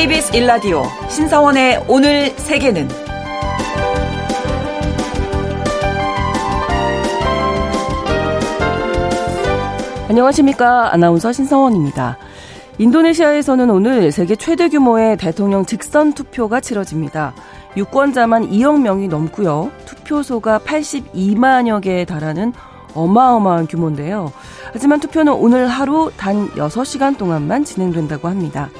[0.00, 2.88] KBS 일라디오 신성원의 오늘 세계는
[10.08, 10.94] 안녕하십니까.
[10.94, 12.16] 아나운서 신성원입니다.
[12.78, 17.34] 인도네시아에서는 오늘 세계 최대 규모의 대통령 직선 투표가 치러집니다.
[17.76, 19.70] 유권자만 2억 명이 넘고요.
[19.84, 22.54] 투표소가 82만여 개에 달하는
[22.94, 24.32] 어마어마한 규모인데요.
[24.72, 28.70] 하지만 투표는 오늘 하루 단 6시간 동안만 진행된다고 합니다.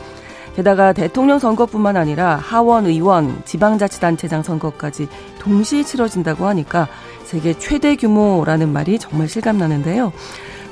[0.57, 6.89] 게다가 대통령 선거뿐만 아니라 하원 의원, 지방자치단체장 선거까지 동시에 치러진다고 하니까
[7.25, 10.13] 세계 최대 규모라는 말이 정말 실감나는데요.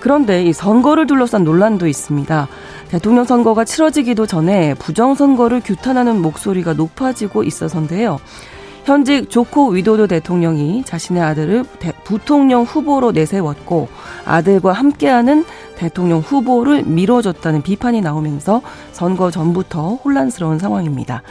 [0.01, 2.49] 그런데 이 선거를 둘러싼 논란도 있습니다.
[2.89, 8.19] 대통령 선거가 치러지기도 전에 부정선거를 규탄하는 목소리가 높아지고 있어서인데요.
[8.89, 11.63] 현직 조코 위도도 대통령이 자신의 아들을
[12.05, 13.87] 부통령 후보로 내세웠고
[14.25, 15.45] 아들과 함께하는
[15.77, 18.63] 대통령 후보를 밀어줬다는 비판이 나오면서
[18.93, 21.23] 선거 전부터 혼란스러운 상황입니다.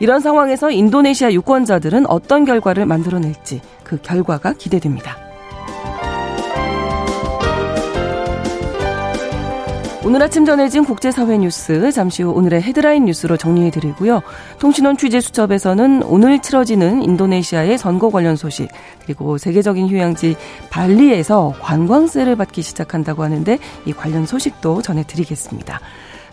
[0.00, 5.27] 이런 상황에서 인도네시아 유권자들은 어떤 결과를 만들어낼지 그 결과가 기대됩니다.
[10.08, 14.22] 오늘 아침 전해진 국제사회 뉴스 잠시 후 오늘의 헤드라인 뉴스로 정리해드리고요.
[14.58, 18.70] 통신원 취재 수첩에서는 오늘 치러지는 인도네시아의 선거 관련 소식
[19.04, 20.34] 그리고 세계적인 휴양지
[20.70, 25.78] 발리에서 관광세를 받기 시작한다고 하는데 이 관련 소식도 전해드리겠습니다.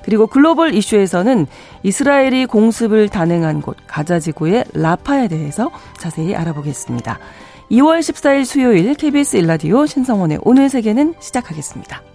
[0.04, 1.46] 그리고 글로벌 이슈에서는
[1.84, 7.20] 이스라엘이 공습을 단행한 곳 가자지구의 라파에 대해서 자세히 알아보겠습니다.
[7.72, 12.15] 2월 14일 수요일 KBS 일라디오 신성원의 오늘 세계는 시작하겠습니다.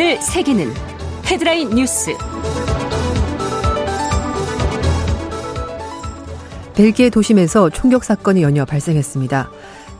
[0.00, 0.72] 오늘 세계는
[1.26, 2.16] 헤드라인 뉴스.
[6.76, 9.50] 벨기에 도심에서 총격 사건이 연이어 발생했습니다.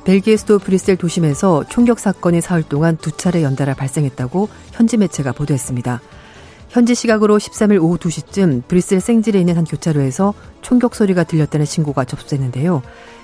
[0.05, 6.01] 벨기에 수도 브뤼셀 도심에서 총격 사건이 사흘 동안 두 차례 연달아 발생했다고 현지 매체가 보도했습니다.
[6.69, 10.33] 현지 시각으로 13일 오후 2시쯤 브뤼셀 생질에 있는 한 교차로에서
[10.63, 12.83] 총격 소리가 들렸다는 신고가 접수됐는데요.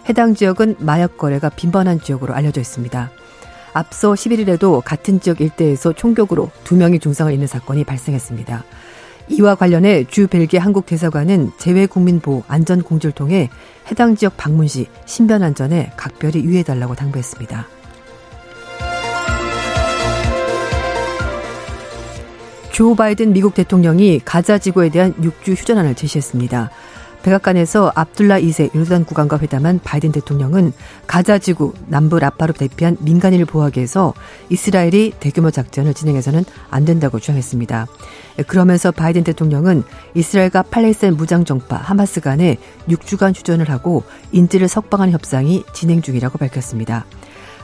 [0.08, 3.12] 해당 지역은 마약 거래가 빈번한 지역으로 알려져 있습니다.
[3.74, 8.64] 앞서 11일에도 같은 지역 일대에서 총격으로 두 명이 중상을 입는 사건이 발생했습니다.
[9.28, 13.50] 이와 관련해 주 벨기에 한국 대사관은 재외국민보호 안전공지를 통해
[13.90, 17.66] 해당 지역 방문 시 신변 안전에 각별히 유의해달라고 당부했습니다.
[22.70, 26.70] 조 바이든 미국 대통령이 가자 지구에 대한 6주 휴전안을 제시했습니다.
[27.24, 30.74] 백악관에서 압둘라 2세 요르단 국왕과 회담한 바이든 대통령은
[31.06, 34.12] 가자 지구 남부 라파로 대피한 민간인을 보호하기 위해서
[34.50, 37.86] 이스라엘이 대규모 작전을 진행해서는 안 된다고 주장했습니다.
[38.46, 42.58] 그러면서 바이든 대통령은 이스라엘과 팔레스타인 무장 정파 하마스 간에
[42.88, 47.06] 6주간 휴전을 하고 인질을 석방하는 협상이 진행 중이라고 밝혔습니다.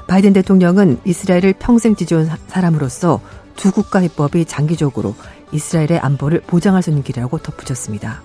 [0.06, 3.20] 바이든 대통령은 이스라엘을 평생 지지한 사람으로서
[3.56, 5.14] 두 국가 해법이 장기적으로
[5.52, 8.22] 이스라엘의 안보를 보장할 수 있는 길이라고 덧붙였습니다.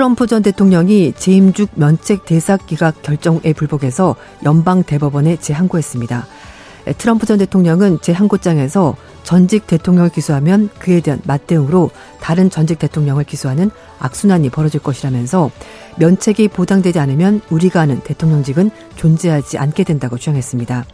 [0.00, 4.16] 트럼프 전 대통령이 재임죽 면책 대사 기각 결정에 불복해서
[4.46, 6.26] 연방 대법원에 재항고했습니다.
[6.96, 14.48] 트럼프 전 대통령은 재항고장에서 전직 대통령을 기소하면 그에 대한 맞대응으로 다른 전직 대통령을 기소하는 악순환이
[14.48, 15.50] 벌어질 것이라면서
[15.98, 20.86] 면책이 보장되지 않으면 우리가 아는 대통령직은 존재하지 않게 된다고 주장했습니다.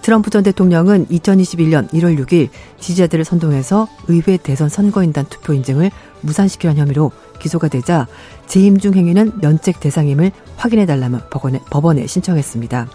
[0.00, 2.48] 트럼프 전 대통령은 2021년 1월 6일
[2.80, 5.90] 지지자들을 선동해서 의회 대선 선거인단 투표 인증을
[6.22, 8.06] 무산시키는 혐의로 기소가 되자
[8.46, 12.88] 재임 중 행위는 면책 대상임을 확인해달라며 법원에, 법원에 신청했습니다.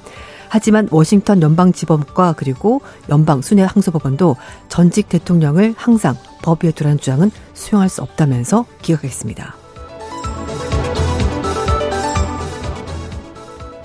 [0.50, 4.36] 하지만 워싱턴 연방지법과 그리고 연방 순회 항소법원도
[4.68, 9.61] 전직 대통령을 항상 법 위에 두라는 주장은 수용할 수 없다면서 기각했습니다.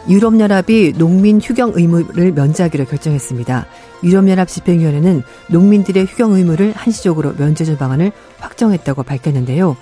[0.08, 3.66] 유럽연합이 농민 휴경 의무를 면제하기로 결정했습니다.
[4.04, 9.76] 유럽연합 집행위원회는 농민들의 휴경 의무를 한시적으로 면제줄 방안을 확정했다고 밝혔는데요.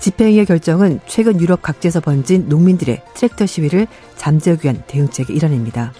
[0.00, 3.86] 집행위의 결정은 최근 유럽 각지에서 번진 농민들의 트랙터 시위를
[4.16, 5.92] 잠재우기 위한 대응책의 일환입니다.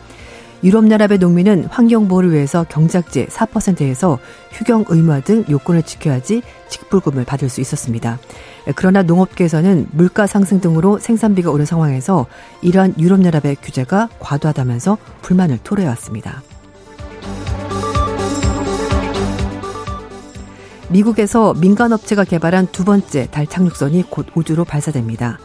[0.63, 4.19] 유럽연합의 농민은 환경보호를 위해서 경작제 4%에서
[4.53, 8.19] 휴경 의무화 등 요건을 지켜야지 직불금을 받을 수 있었습니다.
[8.77, 12.27] 그러나 농업계에서는 물가 상승 등으로 생산비가 오른 상황에서
[12.63, 16.43] 이러한 유럽연합의 규제가 과도하다면서 불만을 토로해왔습니다.
[20.91, 25.39] 미국에서 민간업체가 개발한 두 번째 달 착륙선이 곧 우주로 발사됩니다.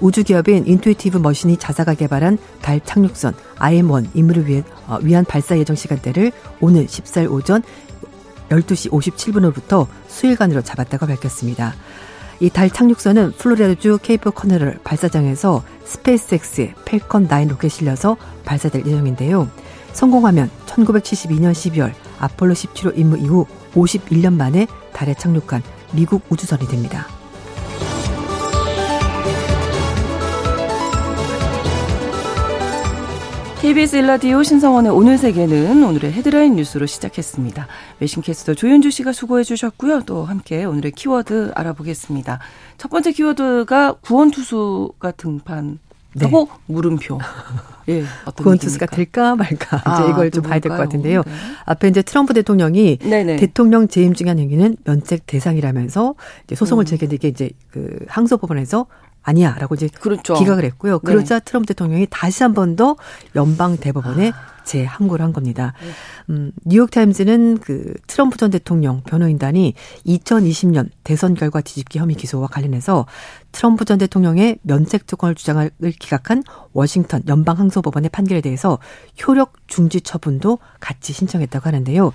[0.00, 6.32] 우주기업인 인투이티브 머신이 자사가 개발한 달 착륙선 IM-1 임무를 위해, 어, 위한 발사 예정 시간대를
[6.60, 7.62] 오늘 14일 오전
[8.48, 11.74] 12시 57분으로부터 수일간으로 잡았다고 밝혔습니다.
[12.40, 18.16] 이 달 착륙선은 플로리다주 케이프 커네럴 발사장에서 스페이스X의 펠컨 9 로켓 실려서
[18.46, 19.46] 발사될 예정인데요.
[19.92, 25.62] 성공하면 1972년 12월 아폴로 17호 임무 이후 51년 만에 달에 착륙한
[25.92, 27.19] 미국 우주선이 됩니다.
[33.60, 37.66] KBS 일라디오 신성원의 오늘 세계는 오늘의 헤드라인 뉴스로 시작했습니다.
[38.00, 40.02] 외신 캐스터 조윤주 씨가 수고해 주셨고요.
[40.06, 42.38] 또 함께 오늘의 키워드 알아보겠습니다.
[42.78, 45.78] 첫 번째 키워드가 구원투수가 등판
[46.20, 46.74] 하고 네.
[46.74, 47.18] 물음표.
[47.88, 48.02] 예,
[48.34, 51.22] 구원투수가 될까 말까 아, 이제 이걸 좀 봐야 될 것 같은데요.
[51.24, 51.32] 네.
[51.66, 53.36] 앞에 이제 트럼프 대통령이 네네.
[53.36, 56.14] 대통령 재임 중한 행위는 면책 대상이라면서
[56.54, 56.86] 소송을 음.
[56.86, 58.86] 제기했는데 이게 이제 그 항소법원에서
[59.22, 60.34] 아니야 라고 이제 그렇죠.
[60.34, 60.98] 기각을 했고요.
[60.98, 61.12] 네.
[61.12, 61.44] 그러자 네.
[61.44, 62.96] 트럼프 대통령이 다시 한 번 더
[63.36, 64.50] 연방 대법원에 아.
[64.64, 65.72] 재항고를 한 겁니다.
[65.82, 65.88] 네.
[66.30, 69.74] 음, 뉴욕타임즈는 그 트럼프 전 대통령 변호인단이
[70.06, 73.06] 2020년 대선 결과 뒤집기 혐의 기소와 관련해서
[73.52, 76.42] 트럼프 전 대통령의 면책 특권을 주장을 기각한
[76.72, 78.78] 워싱턴 연방 항소법원의 판결에 대해서
[79.26, 82.12] 효력 중지 처분도 같이 신청했다고 하는데요.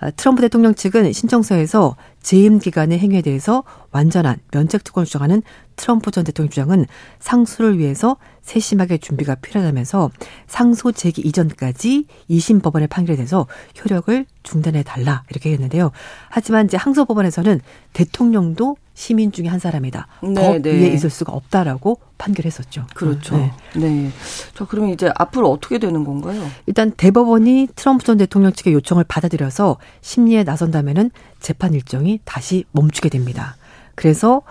[0.00, 5.42] 아, 트럼프 대통령 측은 신청서에서 재임 기간의 행위에 대해서 완전한 면책 특권을 주장하는
[5.76, 6.86] 트럼프 전 대통령 주장은
[7.20, 10.10] 상수를 위해서 세심하게 준비가 필요하다면서
[10.46, 13.46] 상소 제기 이전까지 2심 법원의 판결에 대해서
[13.82, 15.90] 효력을 중단해 달라 이렇게 했는데요.
[16.28, 17.60] 하지만 이제 항소 법원에서는
[17.92, 20.06] 대통령도 시민 중에 한 사람이다.
[20.22, 20.70] 네, 법 네.
[20.70, 22.86] 위에 있을 수가 없다라고 판결했었죠.
[22.94, 23.36] 그렇죠.
[23.36, 23.52] 네.
[23.74, 24.10] 네.
[24.54, 26.46] 자, 그러면 이제 앞으로 어떻게 되는 건가요?
[26.66, 31.10] 일단 대법원이 트럼프 전 대통령 측의 요청을 받아들여서 심리에 나선다면은
[31.40, 33.56] 재판 일정이 다시 멈추게 됩니다.
[33.94, 34.42] 그래서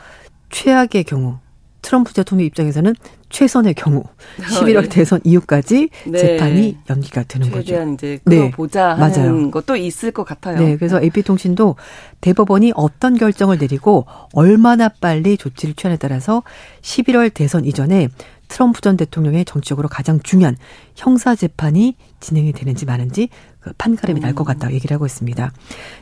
[0.50, 1.38] 최악의 경우
[1.82, 2.94] 트럼프 대통령 입장에서는
[3.30, 4.04] 최선의 경우
[4.40, 4.90] 11월 네.
[4.90, 6.18] 대선 이후까지 네.
[6.18, 7.66] 재판이 연기가 되는 최대한 거죠.
[7.66, 9.02] 최대한 이제 끌어보자 네.
[9.02, 9.52] 하는 맞아요.
[9.52, 10.60] 것도 있을 것 같아요.
[10.60, 11.76] 네, 그래서 AP통신도
[12.22, 16.44] 대법원이 어떤 결정을 내리고 얼마나 빨리 조치를 취하에 따라서
[16.82, 18.10] 11월 대선 이전에
[18.50, 20.58] 트럼프 전 대통령의 정치적으로 가장 중요한
[20.96, 23.30] 형사 재판이 진행이 되는지 마는지
[23.62, 25.52] 그 판가름이 날 것 같다 얘기를 하고 있습니다.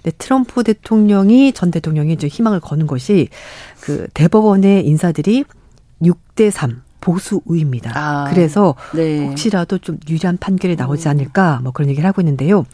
[0.02, 3.28] 근데 트럼프 대통령이 전 대통령이 이제 희망을 거는 것이
[3.82, 5.44] 그 대법원의 인사들이
[6.02, 7.92] 6대 3 보수 우입니다.
[7.96, 9.26] 아, 그래서 네.
[9.26, 11.12] 혹시라도 좀 유리한 판결이 나오지 음.
[11.12, 12.66] 않을까 뭐 그런 얘기를 하고 있는데요.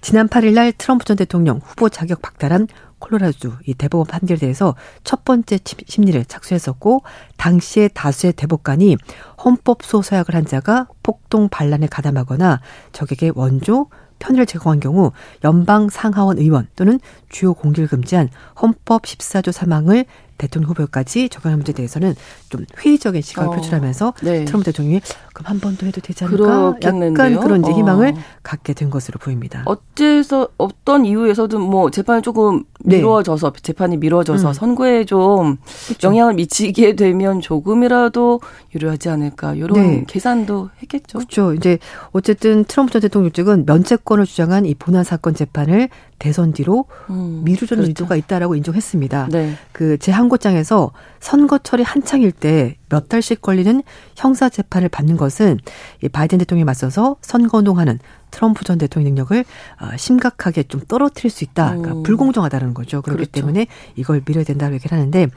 [0.00, 2.68] 지난 8일 날 트럼프 전 대통령 후보 자격 박탈한
[2.98, 4.74] 콜로라주 이 대법원 판결에 대해서
[5.04, 7.02] 첫 번째 심리를 착수했었고
[7.38, 8.96] 당시에 다수의 대법관이
[9.44, 12.60] 헌법 소서약을 한 자가 폭동 반란에 가담하거나
[12.92, 13.86] 적에게 원조
[14.18, 15.12] 편의를 제공한 경우
[15.44, 17.00] 연방 상하원 의원 또는
[17.30, 18.28] 주요 공개를 금지한
[18.60, 20.04] 헌법 14조 사망을
[20.40, 22.14] 대통령 후보까지 적용하는 문제에 대해서는
[22.48, 24.44] 좀 회의적인 시각을 어, 표출하면서 네.
[24.44, 25.00] 트럼프 대통령이
[25.32, 26.74] 그럼 한 번 더 해도 되지 않을까?
[26.82, 28.14] 약간 그런 이제 희망을 어.
[28.42, 29.62] 갖게 된 것으로 보입니다.
[29.66, 32.96] 어째서 어떤 이유에서든 뭐 재판이 조금 네.
[32.96, 33.60] 미뤄져서 네.
[33.62, 34.52] 재판이 미뤄져서 음.
[34.52, 36.08] 선거에 좀 그렇죠.
[36.08, 38.40] 영향을 미치게 되면 조금이라도
[38.74, 40.04] 유리하지 않을까 이런 네.
[40.08, 41.18] 계산도 했겠죠.
[41.18, 41.54] 그렇죠.
[41.54, 41.78] 이제
[42.12, 45.88] 어쨌든 트럼프 전 대통령 측은 면책권을 주장한 이 본안 사건 재판을
[46.20, 47.88] 대선 뒤로 음, 미루려는 그렇죠.
[47.88, 49.28] 의도가 있다라고 인정했습니다.
[49.32, 49.54] 네.
[49.72, 53.82] 그 제항고장에서 선거철이 한창일 때 몇 달씩 걸리는
[54.16, 55.58] 형사 재판을 받는 것은
[56.02, 57.98] 이 바이든 대통령에 맞서서 선거운동하는
[58.30, 59.44] 트럼프 전 대통령 능력을
[59.80, 61.70] 어, 심각하게 좀 떨어뜨릴 수 있다.
[61.70, 62.02] 그러니까 음.
[62.02, 63.02] 불공정하다는 거죠.
[63.02, 63.32] 그렇기 그렇죠.
[63.32, 65.28] 때문에 이걸 미뤄야 된다고 얘기를 하는데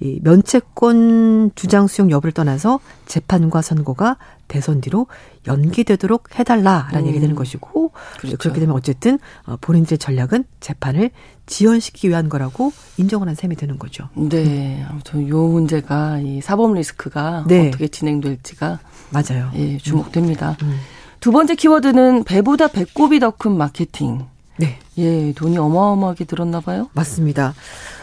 [0.00, 4.16] 이 면책권 주장 수용 여부를 떠나서 재판과 선고가
[4.48, 5.06] 대선 뒤로
[5.46, 7.06] 연기되도록 해달라라는 음.
[7.08, 8.36] 얘기 되는 것이고 그렇죠.
[8.36, 11.10] 그렇게 되면 어쨌든 어, 본인들의 전략은 재판을
[11.46, 14.08] 지연시키기 위한 거라고 인정을 한 셈이 되는 거죠.
[14.14, 17.68] 네, 아무튼 요 문제가 이 사법 리스크가 네.
[17.68, 18.78] 어떻게 진행될지가
[19.10, 19.50] 맞아요.
[19.54, 20.56] 예, 주목됩니다.
[20.62, 20.78] 음.
[21.24, 24.26] 두 번째 키워드는 배보다 배꼽이 더 큰 마케팅.
[24.58, 24.78] 네.
[24.98, 26.90] 예, 돈이 어마어마하게 들었나 봐요.
[26.92, 27.54] 맞습니다.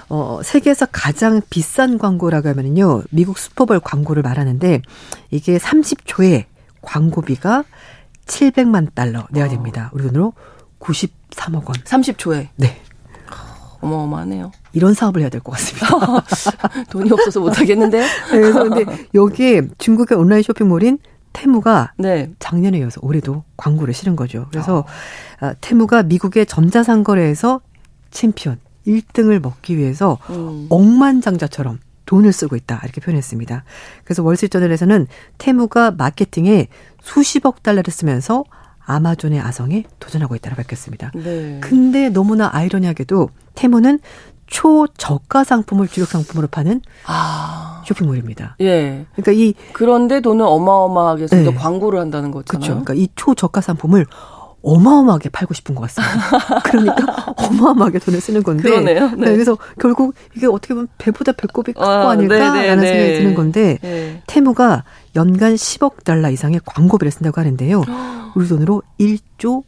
[0.09, 4.81] 어, 세계에서 가장 비싼 광고라고 하면은요, 미국 슈퍼볼 광고를 말하는데,
[5.29, 6.45] 이게 30초에
[6.81, 7.63] 광고비가
[8.25, 9.91] 700만 달러 내야 됩니다.
[9.93, 10.33] 우리 돈으로
[10.79, 11.75] 93억 원.
[11.85, 12.47] 30초에?
[12.55, 12.81] 네.
[13.81, 14.51] 어마어마하네요.
[14.73, 15.87] 이런 사업을 해야 될 것 같습니다.
[16.89, 17.99] 돈이 없어서 못 하겠는데.
[17.99, 20.97] 네, 그래서 근데 여기에 중국의 온라인 쇼핑몰인
[21.33, 22.31] 테무가 네.
[22.39, 24.47] 작년에 이어서 올해도 광고를 실은 거죠.
[24.51, 24.85] 그래서
[25.41, 25.51] 어.
[25.61, 27.61] 테무가 미국의 전자상거래에서
[28.11, 30.67] 챔피언 1등을 먹기 위해서 음.
[30.69, 33.63] 억만장자처럼 돈을 쓰고 있다 이렇게 표현했습니다.
[34.03, 35.07] 그래서 월스트리트저널에서는
[35.37, 36.67] 테무가 마케팅에
[37.01, 38.43] 수십억 달러를 쓰면서
[38.83, 41.11] 아마존의 아성에 도전하고 있다고 밝혔습니다.
[41.13, 41.59] 네.
[41.61, 43.99] 근데 너무나 아이러니하게도 테무는
[44.51, 47.81] 초저가 상품을 주력 상품으로 파는 아.
[47.87, 48.57] 쇼핑몰입니다.
[48.61, 49.05] 예.
[49.15, 51.55] 그러니까 이 그런데 돈을 어마어마하게 써서 네.
[51.55, 52.59] 광고를 한다는 거잖아요.
[52.59, 52.83] 그렇죠.
[52.83, 54.05] 그러니까 이 초저가 상품을
[54.61, 56.59] 어마어마하게 팔고 싶은 것 같습니다.
[56.63, 58.63] 그러니까 어마어마하게 돈을 쓰는 건데.
[58.63, 59.11] 그러네요.
[59.11, 59.15] 네.
[59.15, 59.31] 네.
[59.31, 63.79] 그래서 결국 이게 어떻게 보면 배보다 배꼽이 큰거 아, 아닐까라는 네, 네, 생각이 드는 건데
[63.81, 64.21] 네.
[64.27, 64.83] 테무가
[65.15, 67.83] 연간 10억 달러 이상의 광고비를 쓴다고 하는데요.
[68.35, 69.63] 우리 돈으로 1조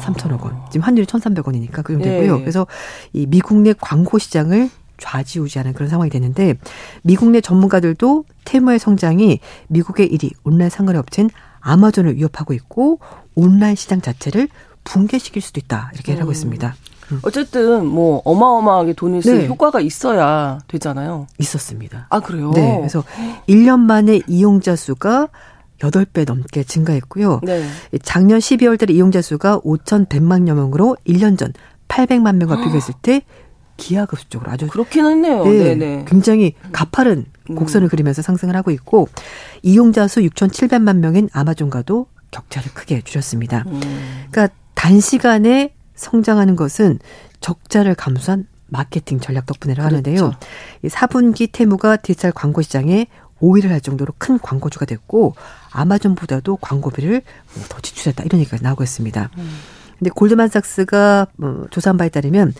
[0.00, 0.56] 3천억 원.
[0.70, 2.36] 지금 환율이 1,300원이니까 그 정도 되고요.
[2.36, 2.40] 네.
[2.40, 2.66] 그래서
[3.12, 6.54] 이 미국 내 광고 시장을 좌지우지하는 그런 상황이 되는데
[7.02, 11.28] 미국 내 전문가들도 테무의 성장이 미국의 1위 온라인 상거래 업체인
[11.60, 13.00] 아마존을 위협하고 있고
[13.34, 14.48] 온라인 시장 자체를
[14.84, 16.20] 붕괴시킬 수도 있다 이렇게 음.
[16.20, 16.74] 하고 있습니다.
[17.12, 17.20] 음.
[17.22, 19.46] 어쨌든 뭐 어마어마하게 돈을 쓸 네.
[19.46, 21.26] 효과가 있어야 되잖아요.
[21.38, 22.06] 있었습니다.
[22.10, 22.50] 아 그래요?
[22.52, 22.76] 네.
[22.78, 23.04] 그래서
[23.48, 25.28] 1년 만에 이용자 수가
[25.90, 27.40] 8배 넘게 증가했고요.
[27.42, 27.64] 네.
[28.02, 31.52] 작년 12월 달에 이용자 수가 5,100만여 명으로 1년 전
[31.88, 33.22] 800만 명과 비교했을 때
[33.76, 35.44] 기하급수 적으로 아주 그렇긴 했네요.
[35.44, 36.04] 네, 네네.
[36.06, 37.54] 굉장히 가파른 음.
[37.54, 39.08] 곡선을 그리면서 상승을 하고 있고
[39.62, 43.64] 이용자 수 6,700만 명인 아마존과도 격차를 크게 줄였습니다.
[43.66, 43.80] 음.
[44.30, 46.98] 그러니까 단시간에 성장하는 것은
[47.40, 50.08] 적자를 감수한 마케팅 전략 덕분이라고 그렇죠.
[50.08, 50.32] 하는데요.
[50.88, 53.06] 4분기 테무가 디지털 광고 시장에
[53.42, 55.34] 5위를 할 정도로 큰 광고주가 됐고
[55.72, 57.22] 아마존보다도 광고비를
[57.68, 59.30] 더 지출했다 이런 얘기가 나오고 있습니다.
[59.36, 59.50] 음.
[59.98, 62.54] 근데 골드만삭스가 뭐 조사한 바에 따르면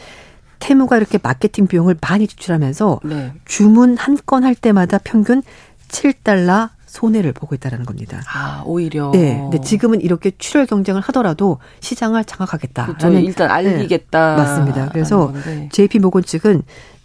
[0.59, 3.33] 테무가 이렇게 마케팅 비용을 많이 지출하면서 네.
[3.45, 5.43] 주문 한 건 할 때마다 평균
[5.89, 8.21] 7달러 손해를 보고 있다라는 겁니다.
[8.33, 9.11] 아, 오히려.
[9.13, 9.39] 네.
[9.51, 12.87] 근데 지금은 이렇게 출혈 경쟁을 하더라도 시장을 장악하겠다.
[12.87, 13.09] 그렇죠.
[13.15, 14.37] 일단 알리겠다.
[14.37, 14.89] 네, 맞습니다.
[14.91, 15.33] 그래서
[15.73, 16.63] JP 모건 측은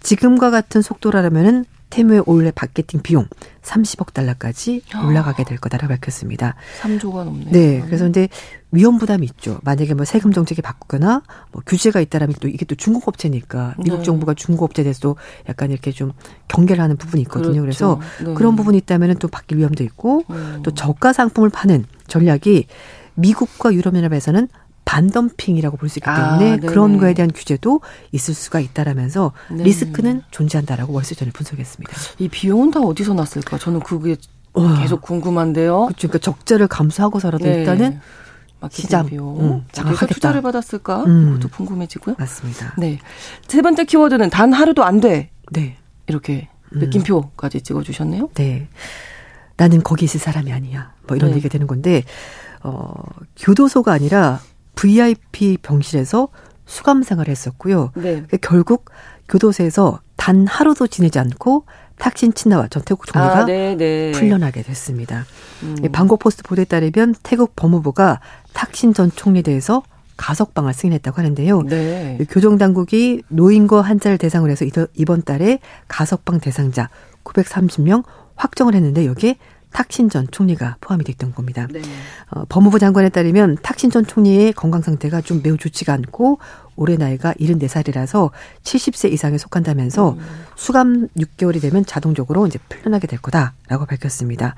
[0.08, 3.28] 지금과 같은 속도라면은 테무의 올해 마케팅 비용
[3.62, 6.56] 30억 달러까지 올라가게 될 거다라고 밝혔습니다.
[6.82, 7.52] 3조가 넘네요.
[7.52, 7.82] 네.
[7.86, 8.30] 그래서 근데
[8.72, 9.60] 위험 부담이 있죠.
[9.64, 14.04] 만약에 뭐 세금 정책이 바꾸거나 뭐 규제가 있다라면 또 이게 또 중국 업체니까 미국 네.
[14.04, 15.18] 정부가 중국 업체에 대해서도
[15.50, 16.14] 약간 이렇게 좀
[16.48, 17.62] 경계를 하는 부분이 있거든요.
[17.62, 17.98] 그렇죠.
[17.98, 18.34] 그래서 네.
[18.34, 20.62] 그런 부분이 있다면 또 바뀔 위험도 있고 음.
[20.64, 22.68] 또 저가 상품을 파는 전략이
[23.16, 24.48] 미국과 유럽연합에서는
[24.88, 27.82] 반덤핑이라고 볼 수 있기 아, 때문에 아, 그런 거에 대한 규제도
[28.14, 29.64] 있을 수가 있다라면서 네.
[29.66, 31.94] 리스크는 존재한다라고 월스전에 분석했습니다.
[32.20, 33.58] 이 비용은 다 어디서 났을까?
[33.58, 34.16] 저는 그게
[34.80, 35.86] 계속 궁금한데요.
[35.88, 36.08] 그렇죠.
[36.08, 37.60] 그러니까 적자를 감수하고서라도 네.
[37.60, 38.00] 일단은
[38.72, 40.14] 시장 비용 음, 장악하겠다.
[40.14, 41.04] 투자를 받았을까?
[41.04, 41.34] 음.
[41.34, 42.16] 그것도 궁금해지고요.
[42.18, 42.74] 맞습니다.
[42.78, 42.98] 네.
[43.48, 45.30] 세 번째 키워드는 단 하루도 안 돼.
[45.52, 45.78] 네.
[46.08, 46.80] 이렇게 음.
[46.80, 48.30] 느낌표까지 찍어주셨네요.
[48.36, 48.68] 네.
[49.58, 50.94] 나는 거기 있을 사람이 아니야.
[51.08, 51.36] 뭐 이런 네.
[51.38, 52.04] 얘기가 되는 건데
[52.64, 52.94] 어,
[53.38, 54.40] 교도소가 아니라
[54.78, 56.30] VIP 병실에서
[56.66, 57.92] 수감 생활을 했었고요.
[57.96, 58.24] 네.
[58.42, 58.90] 결국
[59.28, 61.66] 교도소에서 단 하루도 지내지 않고
[61.98, 64.12] 탁신 친나와 전 태국 총리가 아, 네, 네.
[64.12, 65.26] 풀려나게 됐습니다.
[65.64, 65.78] 음.
[65.92, 68.20] 방콕 포스트 보도에 따르면 태국 법무부가
[68.54, 69.84] 탁신 전 총리에 대해서
[70.18, 71.62] 가석방을 승인했다고 하는데요.
[71.64, 72.18] 네.
[72.30, 74.66] 교정 당국이 노인과 환자를 대상으로 해서
[74.96, 76.90] 이번 달에 가석방 대상자
[77.24, 78.04] 930명
[78.36, 79.38] 확정을 했는데 여기에
[79.72, 81.68] 탁신 전 총리가 포함이 됐던 겁니다.
[81.72, 81.82] 네.
[82.32, 86.40] 어, 법무부 장관에 따르면 탁신 전 총리의 건강 상태가 좀 매우 좋지가 않고
[86.76, 88.32] 올해 나이가 74살이라서
[88.64, 90.20] 70세 이상에 속한다면서 음.
[90.56, 94.56] 수감 6개월이 되면 자동적으로 이제 풀려나게 될 거다라고 밝혔습니다.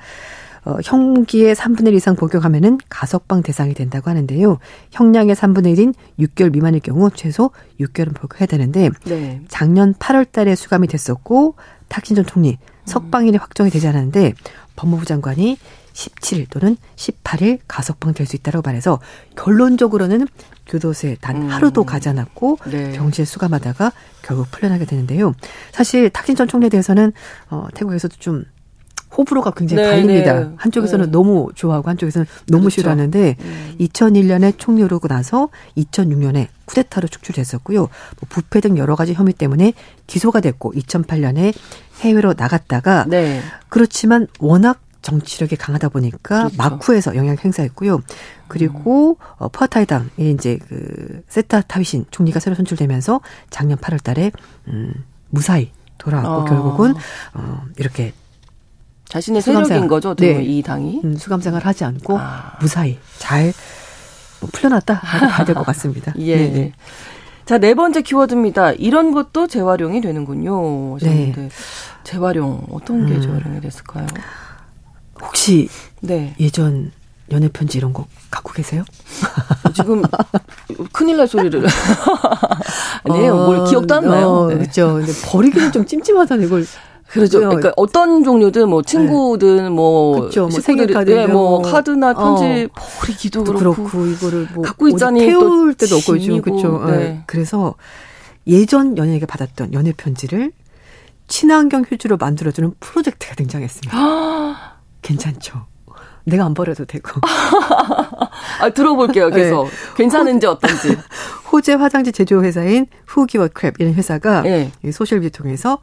[0.65, 4.59] 어, 형기의 3분의 1 이상 복용하면은 가석방 대상이 된다고 하는데요.
[4.91, 9.41] 형량의 3분의 1인 6개월 미만일 경우 최소 6개월은 복용해야 되는데 네.
[9.47, 11.55] 작년 8월 달에 수감이 됐었고
[11.87, 14.33] 탁신 전 총리 석방일이 확정이 되지 않았는데
[14.79, 15.57] 법무부 장관이
[15.91, 18.99] 17일 또는 18일 가석방 될 수 있다고 말해서
[19.35, 20.27] 결론적으로는
[20.67, 21.49] 교도소에 단 음.
[21.49, 22.91] 하루도 가지 않았고 네.
[22.93, 25.33] 병실에 수감하다가 결국 풀려나게 되는데요.
[25.73, 27.11] 사실 탁신 전 총리에 대해서는
[27.49, 28.45] 어 태국에서도 좀
[29.17, 30.39] 호불호가 굉장히 네, 갈립니다.
[30.39, 30.49] 네.
[30.55, 31.11] 한쪽에서는 네.
[31.11, 32.75] 너무 좋아하고 한쪽에서는 너무 그렇죠.
[32.75, 33.75] 싫어하는데 음.
[33.79, 37.79] 2001년에 총리 오르고 나서 2006년에 쿠데타로 축출됐었고요.
[37.79, 37.89] 뭐
[38.29, 39.73] 부패 등 여러 가지 혐의 때문에
[40.07, 41.53] 기소가 됐고 2008년에
[42.01, 43.41] 해외로 나갔다가 네.
[43.69, 46.55] 그렇지만 워낙 정치력이 강하다 보니까 그렇죠.
[46.57, 48.01] 마쿠에서 영향 행사했고요.
[48.47, 49.15] 그리고 음.
[49.37, 54.31] 어, 푸아타이당에 이제 그 세타 타위신 총리가 새로 선출되면서 작년 8월 달에
[54.67, 54.93] 음
[55.29, 56.45] 무사히 돌아왔고 어.
[56.45, 56.93] 결국은
[57.33, 58.13] 어 이렇게
[59.09, 60.41] 자신의 세력인 거죠, 네.
[60.43, 61.01] 이 당이.
[61.03, 62.53] 음, 수감 생활 하지 않고 아.
[62.61, 63.53] 무사히 잘
[64.41, 66.13] 뭐 풀려났다 하고 봐야 될 것 같습니다.
[66.19, 66.37] 예.
[66.37, 66.71] 네, 네.
[67.45, 68.71] 자, 네 번째 키워드입니다.
[68.73, 70.97] 이런 것도 재활용이 되는군요.
[70.99, 71.49] 네.
[72.05, 73.21] 재활용, 어떤 게 음.
[73.21, 74.07] 재활용이 됐을까요?
[75.21, 75.67] 혹시
[75.99, 76.35] 네.
[76.39, 76.93] 예전
[77.33, 78.85] 연애 편지 이런 거 갖고 계세요?
[79.75, 80.03] 지금
[80.93, 81.61] 큰일 날 소리를
[83.03, 83.33] 아니에요.
[83.35, 84.27] 어, 뭘 기억도 안 나요.
[84.29, 84.55] 어, 네.
[84.55, 84.93] 그렇죠.
[84.93, 86.65] 근데 버리기는 좀 찜찜하다는 이걸
[87.11, 87.39] 그렇죠.
[87.39, 89.69] 그러니까 어떤 종류든 뭐 친구든 네.
[89.69, 90.47] 뭐 그렇죠.
[90.47, 92.81] 뭐 생일 카드, 네, 뭐 카드나 편지 어.
[92.99, 96.83] 버리기도 그렇고, 그렇고 이거를 뭐 갖고 있자니 태울 때도 없고 지금 그렇죠.
[96.87, 97.23] 네.
[97.25, 97.75] 그래서
[98.47, 100.51] 예전 연인에게 받았던 연애 편지를
[101.27, 103.97] 친환경 휴지로 만들어주는 프로젝트가 등장했습니다.
[105.01, 105.65] 괜찮죠.
[106.25, 107.09] 내가 안 버려도 되고.
[108.61, 109.65] 아, 들어볼게요, 계속.
[109.65, 109.71] 네.
[109.95, 110.95] 괜찮은지 어떤지.
[111.51, 114.71] 호주 화장지 제조 회사인 Who Gives A Crap 이런 회사가 네.
[114.91, 115.79] 소셜미디어 통해서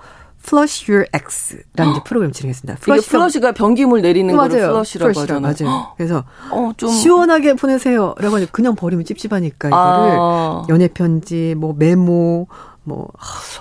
[0.46, 2.78] Flush Your Ex라는 프로그램 진행했습니다.
[2.80, 4.48] flush 이게 flush가 변기물 내리는 맞아요.
[4.48, 5.54] 거를 flush라고 하잖아요.
[5.60, 5.92] 맞아요.
[5.96, 10.64] 그래서 어, 좀 시원하게 보내세요라고 하니 그냥 버리면 찝찝하니까 이거를 아.
[10.68, 12.46] 연애 편지, 뭐 메모,
[12.84, 13.08] 뭐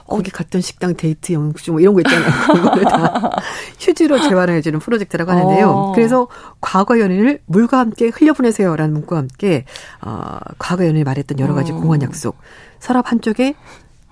[0.07, 2.29] 거기 갔던 식당 데이트 영수 뭐 이런 거 있잖아요.
[2.53, 3.31] 그거를 다
[3.79, 5.69] 휴지로 재활용해 주는 프로젝트라고 하는데요.
[5.69, 5.91] 어.
[5.93, 6.27] 그래서
[6.61, 9.65] 과거 연인을 물과 함께 흘려보내세요라는 문구와 함께
[10.01, 11.75] 어, 과거 연인이 말했던 여러 가지 어.
[11.75, 12.37] 공원 약속
[12.79, 13.55] 서랍 한쪽에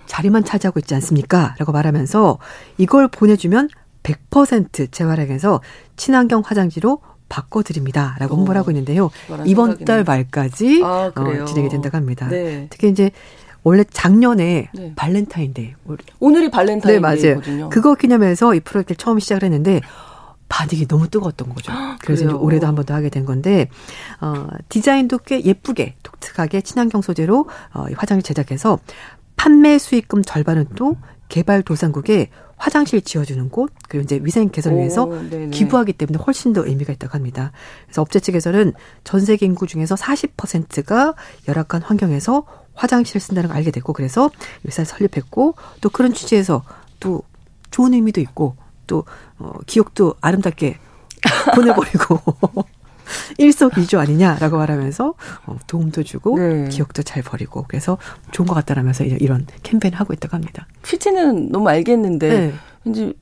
[0.05, 1.55] 자리만 차지하고 있지 않습니까?
[1.57, 2.37] 라고 말하면서
[2.77, 3.69] 이걸 보내주면
[4.03, 5.61] 100% 재활용해서
[5.95, 8.15] 친환경 화장지로 바꿔드립니다.
[8.19, 9.09] 라고 홍보를 하고 있는데요.
[9.45, 9.83] 이번.
[9.85, 12.27] 달 말까지 아, 어, 진행이 된다고 합니다.
[12.27, 12.67] 네.
[12.69, 13.11] 특히 이제
[13.63, 14.93] 원래 작년에 네.
[14.95, 15.73] 발렌타인데이.
[16.19, 17.39] 오늘이 발렌타인데이거든요.
[17.41, 17.69] 네, 맞아요.
[17.69, 19.79] 그거 기념해서 이 프로젝트를 처음 시작을 했는데
[20.49, 21.71] 반응이 너무 뜨거웠던 거죠.
[22.01, 23.69] 그래서 이제 올해도 한 번 더 하게 된 건데
[24.21, 28.77] 어 디자인도 꽤 예쁘게 독특하게 친환경 소재로 어 화장을 제작해서
[29.35, 30.97] 판매 수익금 절반은 또
[31.29, 36.65] 개발 도상국에 화장실 지어주는 곳, 그리고 이제 위생 개선을 위해서 오, 기부하기 때문에 훨씬 더
[36.65, 37.51] 의미가 있다고 합니다.
[37.85, 38.71] 그래서 업체 측에서는
[39.03, 41.13] 전 세계 인구 중에서 40%가
[41.47, 44.29] 열악한 환경에서 화장실을 쓴다는 걸 알게 됐고, 그래서
[44.65, 46.63] 회사를 설립했고, 또 그런 취지에서
[47.01, 47.23] 또
[47.69, 48.55] 좋은 의미도 있고,
[48.87, 49.03] 또,
[49.39, 50.77] 어, 기억도 아름답게
[51.55, 52.19] 보내버리고,
[53.37, 55.13] 일석이조 아니냐라고 말하면서
[55.45, 56.67] 어, 도움도 주고 네.
[56.69, 57.97] 기억도 잘 버리고 그래서
[58.31, 60.67] 좋은 것 같다라면서 이런 캠페인을 하고 있다고 합니다.
[60.83, 62.53] 취지는 너무 알겠는데 네.
[62.85, 63.13] 왠지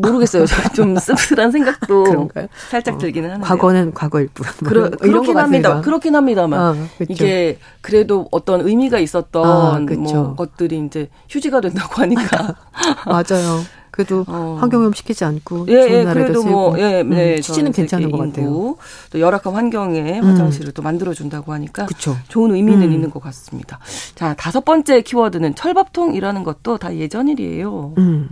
[0.00, 0.44] 모르겠어요.
[0.74, 2.46] 좀 씁쓸한 생각도 그런가요?
[2.70, 3.46] 살짝 어, 들기는 하는데.
[3.46, 4.46] 과거는 과거일 뿐.
[4.64, 5.80] 그러, 그렇긴 합니다.
[5.80, 6.60] 그렇긴 합니다만.
[6.60, 7.12] 아, 그렇죠.
[7.12, 12.56] 이게 그래도 어떤 의미가 있었던 아, 뭐 것들이 이제 휴지가 된다고 하니까.
[13.06, 13.62] 맞아요.
[13.90, 14.56] 그래도 어.
[14.60, 18.76] 환경오염 시키지 않고 예, 좋은 예, 쓰고 뭐, 예, 네, 음, 취지는 괜찮은 것 같아요.
[19.10, 20.26] 또 열악한 환경에 음.
[20.26, 22.16] 화장실을 또 만들어 준다고 하니까 그쵸.
[22.28, 22.92] 좋은 의미는 음.
[22.92, 23.78] 있는 것 같습니다.
[24.14, 27.94] 자 다섯 번째 키워드는 철밥통이라는 것도 다 예전 일이에요.
[27.98, 28.30] 음.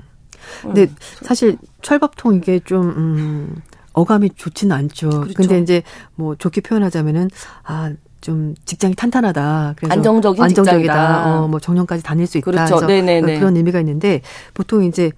[0.62, 0.97] 근데 음.
[1.23, 5.11] 사실 철밥통 이게 좀 음, 어감이 좋지는 않죠.
[5.11, 5.35] 그렇죠.
[5.35, 5.83] 근데 이제
[6.14, 7.31] 뭐 좋게 표현하자면은
[7.64, 7.92] 아.
[8.21, 9.75] 좀 직장이 탄탄하다.
[9.77, 10.92] 그래서 안정적인 안정적이다.
[10.92, 11.40] 직장이다.
[11.40, 12.51] 어, 뭐 정년까지 다닐 수 있다.
[12.51, 12.85] 그렇죠.
[12.85, 13.38] 네네네.
[13.38, 14.23] 그런 의미가 있는데
[14.55, 15.12] 보통 이제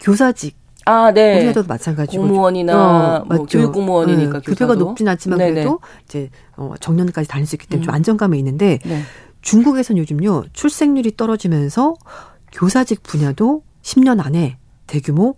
[0.00, 0.56] 교사직
[0.88, 1.36] 아, 네.
[1.36, 4.40] 우리나라도 마찬가지고 공무원이나 어, 뭐 교육 공무원이니까 네.
[4.40, 5.52] 교수가 높진 않지만 네네.
[5.52, 7.84] 그래도 이제 어, 정년까지 다닐 수 있기 때문에 음.
[7.84, 9.02] 좀 안정감이 있는데 네.
[9.42, 11.94] 중국에서는 요즘요 출생률이 떨어지면서
[12.52, 14.56] 교사직 분야도 10년 안에
[14.88, 15.36] 대규모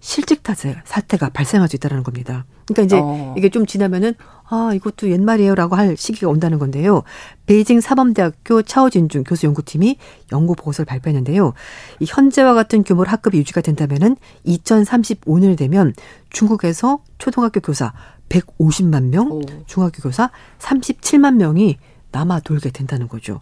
[0.00, 2.44] 실직 타세 사태가 발생할 수 있다는 겁니다.
[2.66, 3.34] 그러니까 이제 어.
[3.38, 4.14] 이게 좀 지나면은
[4.48, 7.04] 아 이것도 옛말이에요라고 할 시기가 온다는 건데요.
[7.46, 9.96] 베이징 사범대학교 차오진중 교수 연구팀이
[10.32, 11.52] 연구 보고서를 발표했는데요.
[12.00, 15.94] 이 현재와 같은 규모로 학급이 유지가 된다면은 2035년이 되면
[16.30, 17.92] 중국에서 초등학교 교사
[18.28, 19.42] 150만 명, 오.
[19.66, 21.78] 중학교 교사 37만 명이
[22.10, 23.40] 남아 돌게 된다는 거죠.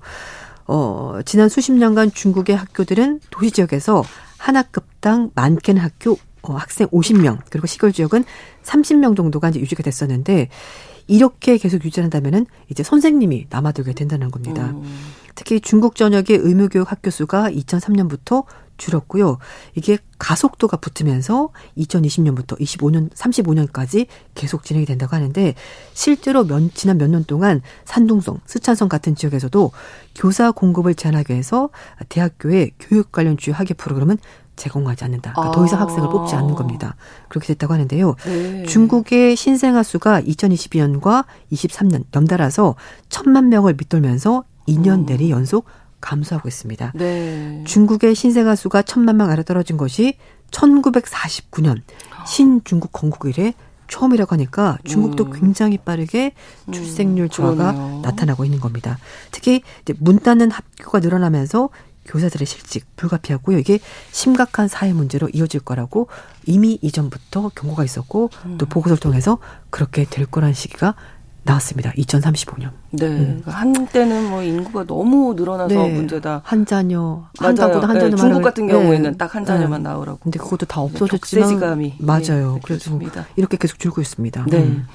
[0.66, 4.05] 어, 지난 수십 년간 중국의 학교들은 도시 지역에서
[4.40, 8.24] 한 학급당 많게는 학교 어, 학생 50명 그리고 시골 지역은
[8.62, 10.48] 30명 정도가 이제 유지가 됐었는데
[11.07, 14.70] 이렇게 계속 유지한다면은 이제 선생님이 남아들게 된다는 겁니다.
[14.70, 14.83] 음.
[15.35, 18.44] 특히 중국 전역의 의무교육 학교 수가 2003년부터
[18.81, 19.38] 줄었고요.
[19.75, 25.55] 이게 가속도가 붙으면서 2020년부터 25년, 35년까지 계속 진행이 된다고 하는데
[25.93, 29.71] 실제로 면, 지난 몇 년 동안 산둥성, 스촨성 같은 지역에서도
[30.14, 31.71] 교사 공급을 제한하기 위해서
[32.09, 34.19] 대학교의 교육 관련 주요 학예 프로그램은
[34.57, 35.33] 제공하지 않는다.
[35.33, 35.53] 그러니까 아.
[35.53, 36.95] 더 이상 학생을 뽑지 않는 겁니다.
[37.29, 38.14] 그렇게 됐다고 하는데요.
[38.25, 38.64] 네.
[38.64, 42.77] 중국의 신생아 수가 2022년과 23년 연달아서
[43.09, 45.07] 천만 명을 밑돌면서 2년 음.
[45.07, 45.64] 내리 연속
[46.01, 46.93] 감소하고 있습니다.
[46.95, 47.65] 네.
[47.67, 50.15] 중국의 신생아 수가 천만 명 아래 떨어진 것이
[50.51, 51.81] 1949년
[52.27, 53.55] 신중국 건국 이래
[53.89, 55.33] 처음이라고 하니까 중국도 음.
[55.33, 56.33] 굉장히 빠르게
[56.69, 58.99] 음, 출생률 저하가 음, 나타나고 있는 겁니다.
[59.33, 61.71] 특히 이제 문 닫는 학교가 늘어나면서
[62.07, 63.59] 교사들의 실직 불가피하고요.
[63.59, 63.79] 이게
[64.11, 66.09] 심각한 사회 문제로 이어질 거라고
[66.47, 68.59] 이미 이전부터 경고가 있었고 음.
[68.59, 69.39] 또 보고서를 통해서
[69.71, 70.95] 그렇게 될 거란 시기가
[71.44, 71.90] 나왔습니다.
[71.92, 72.70] 2035년.
[72.90, 73.07] 네.
[73.07, 73.42] 음.
[73.44, 75.92] 한때는 뭐 인구가 너무 늘어나서 네.
[75.92, 76.42] 문제다.
[76.44, 78.11] 한 자녀, 한 가구도 한 자녀.
[78.11, 78.16] 네.
[78.16, 79.16] 중국 같은 경우에는 네.
[79.16, 80.18] 딱한 자녀만 나오라고.
[80.22, 82.61] 근데 그것도 다 없어졌지만 네, 맞아요.
[82.62, 82.98] 그래서
[83.37, 84.46] 이렇게 계속 줄고 있습니다.
[84.48, 84.59] 네.
[84.59, 84.87] 음.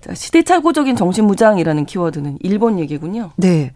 [0.00, 3.32] 자, 시대착오적인 정신무장이라는 키워드는 일본 얘기군요.
[3.36, 3.72] 네.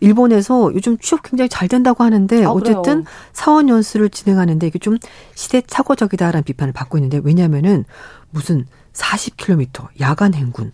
[0.00, 4.98] 일본에서 요즘 취업 굉장히 잘 된다고 하는데 아, 어쨌든 사원 연수를 진행하는데 이게 좀
[5.34, 7.84] 시대착오적이다라는 비판을 받고 있는데 왜냐하면은
[8.30, 10.72] 무슨 40km 야간 행군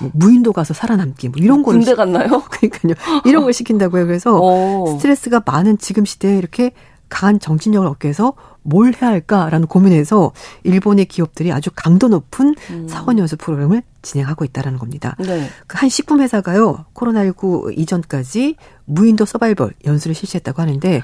[0.00, 2.42] 뭐 무인도 가서 살아남기 뭐 이런 걸 군대 갔나요?
[2.50, 2.94] 그러니까요.
[3.24, 4.06] 이런 걸 시킨다고요.
[4.06, 4.88] 그래서 오.
[4.88, 4.96] 어.
[4.96, 6.72] 스트레스가 많은 지금 시대에 이렇게
[7.08, 10.32] 강한 정신력을 얻기 위해서 뭘 해야 할까라는 고민에서
[10.64, 12.88] 일본의 기업들이 아주 강도 높은 음.
[12.88, 15.14] 사원 연수 프로그램을 진행하고 있다라는 겁니다.
[15.20, 15.48] 네.
[15.66, 16.86] 그한 식품 회사가요.
[16.94, 21.02] 코로나19 이전까지 무인도 서바이벌 연수를 실시했다고 하는데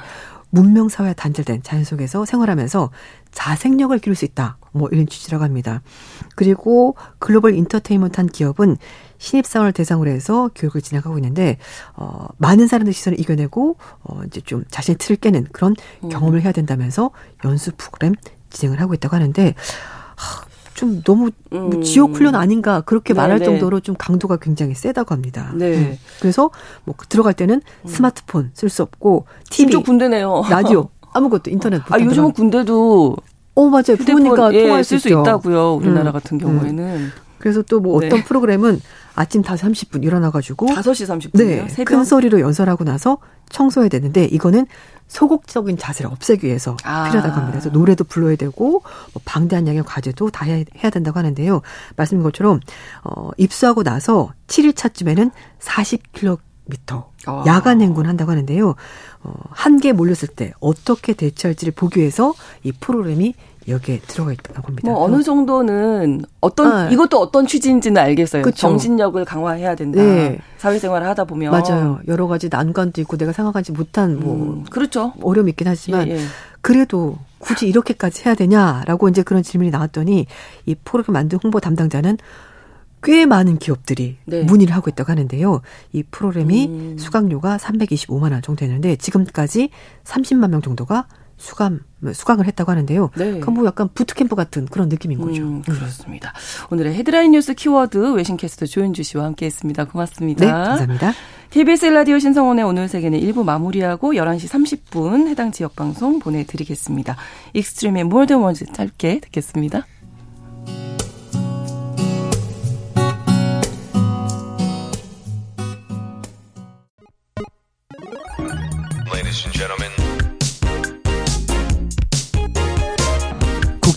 [0.51, 2.91] 문명 사회와 단절된 자연 속에서 생활하면서
[3.31, 4.59] 자생력을 기를 수 있다.
[4.73, 5.83] 뭐 이런 취지라고 합니다.
[6.37, 8.77] 그리고 글로벌 인터테인먼트 한 기업은
[9.19, 11.59] 신입사원을 대상으로 해서 교육을 진행하고 있는데
[11.95, 16.09] 어 많은 사람들 시선을 이겨내고 어 이제 좀 자신의 틀을 깨는 그런 음.
[16.09, 17.11] 경험을 해야 된다면서
[17.45, 18.15] 연수 프로그램
[18.51, 19.55] 진행을 하고 있다고 하는데
[20.81, 21.83] 좀 너무 음.
[21.83, 23.45] 지옥 훈련 아닌가 그렇게 말할 네네.
[23.51, 25.53] 정도로 좀 강도가 굉장히 세다고 합니다.
[25.55, 25.77] 네.
[25.77, 25.99] 음.
[26.21, 26.51] 그래서
[26.85, 27.87] 뭐 들어갈 때는 음.
[27.87, 30.45] 스마트폰 쓸 수 없고 TV, 진짜 군대네요.
[30.49, 31.83] 라디오 아무것도 인터넷.
[31.91, 33.15] 아 요즘은 군대도
[33.57, 33.97] 어 맞아요.
[33.99, 35.75] 부모니까 예, 통화할 쓸수 있다고요.
[35.75, 36.13] 우리나라 음.
[36.15, 37.11] 같은 경우에는.
[37.37, 38.25] 그래서 또 뭐 어떤 네.
[38.25, 38.81] 프로그램은
[39.15, 41.39] 아침 5시 30분 일어나가지고 5시 30분
[41.77, 43.19] 네, 큰 소리로 연설하고 나서
[43.51, 44.67] 청소해야 되는데 이거는
[45.11, 47.05] 소극적인 자세를 없애기 위해서 아.
[47.09, 47.59] 필요하다고 합니다.
[47.59, 48.71] 그래서 노래도 불러야 되고
[49.13, 51.63] 뭐 방대한 양의 과제도 다 해야, 해야 된다고 하는데요.
[51.97, 52.61] 말씀인 것처럼
[53.03, 57.45] 어 입수하고 나서 7일차쯤에는 40km 아.
[57.47, 58.77] 야간 행군한다고 하는데요.
[59.23, 63.35] 어, 한개 몰렸을 때 어떻게 대처할지를 보기 위해서 이 프로그램이
[63.69, 64.91] 여기에 들어가 있다고 합니다.
[64.91, 66.91] 뭐 어느 정도는 어떤 아.
[66.91, 68.43] 이것도 어떤 취지인지는 알겠어요.
[68.43, 68.57] 그쵸.
[68.57, 70.03] 정신력을 강화해야 된다.
[70.03, 70.39] 네.
[70.59, 72.01] 사회생활을 하다 보면 맞아요.
[72.09, 75.13] 여러 가지 난관도 있고 내가 생각하지 못한 뭐 음, 그렇죠.
[75.23, 76.21] 어려움이 있긴 하지만 예, 예.
[76.61, 80.27] 그래도 굳이 이렇게까지 해야 되냐라고 이제 그런 질문이 나왔더니
[80.67, 82.19] 이 프로그램 만든 홍보 담당자는
[83.03, 84.43] 꽤 많은 기업들이 네.
[84.43, 85.63] 문의를 하고 있다고 하는데요.
[85.93, 86.97] 이 프로그램이 음.
[86.99, 89.71] 수강료가 325만 원 정도 되는데 지금까지
[90.05, 91.07] 30만 명 정도가
[91.41, 91.81] 수강
[92.13, 93.11] 수강을 했다고 하는데요.
[93.17, 93.41] 네.
[93.41, 95.43] 그뭐 약간 부트캠프 같은 그런 느낌인 거죠.
[95.43, 96.33] 음, 그렇습니다.
[96.71, 99.87] 오늘의 헤드라인 뉴스 키워드 외신캐스터 조윤주 씨와 함께했습니다.
[99.87, 100.45] 고맙습니다.
[100.45, 101.13] 네, 감사합니다.
[101.51, 107.17] KBS 라디오 신성원의 오늘 세계는 1부 마무리하고 11시 30분 해당 지역 방송 보내드리겠습니다.
[107.55, 109.87] Extreme의 More Than Words 짧게 듣겠습니다.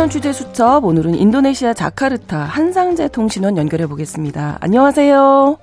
[0.00, 4.56] 통신원 취재 수첩 오늘은 인도네시아 자카르타 한상재 통신원 연결해 보겠습니다.
[4.62, 5.58] 안녕하세요.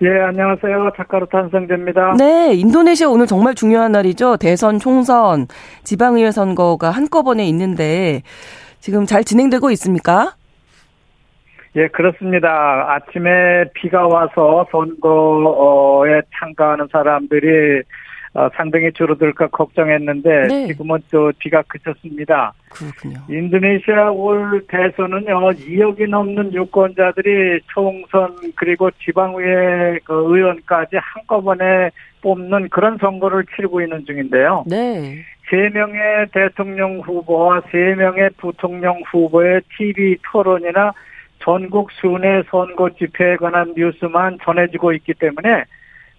[0.00, 0.92] 예, 안녕하세요.
[0.96, 2.14] 자카르타 한상재입니다.
[2.18, 4.38] 네, 인도네시아 오늘 정말 중요한 날이죠.
[4.38, 5.48] 대선, 총선,
[5.84, 8.22] 지방의회 선거가 한꺼번에 있는데
[8.80, 10.32] 지금 잘 진행되고 있습니까?
[11.76, 12.86] 예, 그렇습니다.
[12.88, 17.82] 아침에 비가 와서 선거에 참가하는 사람들이 어,
[18.54, 20.66] 상당히 줄어들까 걱정했는데 네.
[20.66, 22.52] 지금은 또 비가 그쳤습니다.
[22.68, 23.18] 그렇군요.
[23.28, 33.44] 인도네시아 올 대선은요 2억이 넘는 유권자들이 총선 그리고 지방의회 그 의원까지 한꺼번에 뽑는 그런 선거를
[33.54, 34.64] 치르고 있는 중인데요.
[34.66, 35.18] 네.
[35.48, 40.92] 세 명의 대통령 후보와 세 명의 부통령 후보의 TV 토론이나
[41.38, 45.64] 전국 순회 선거 집회에 관한 뉴스만 전해지고 있기 때문에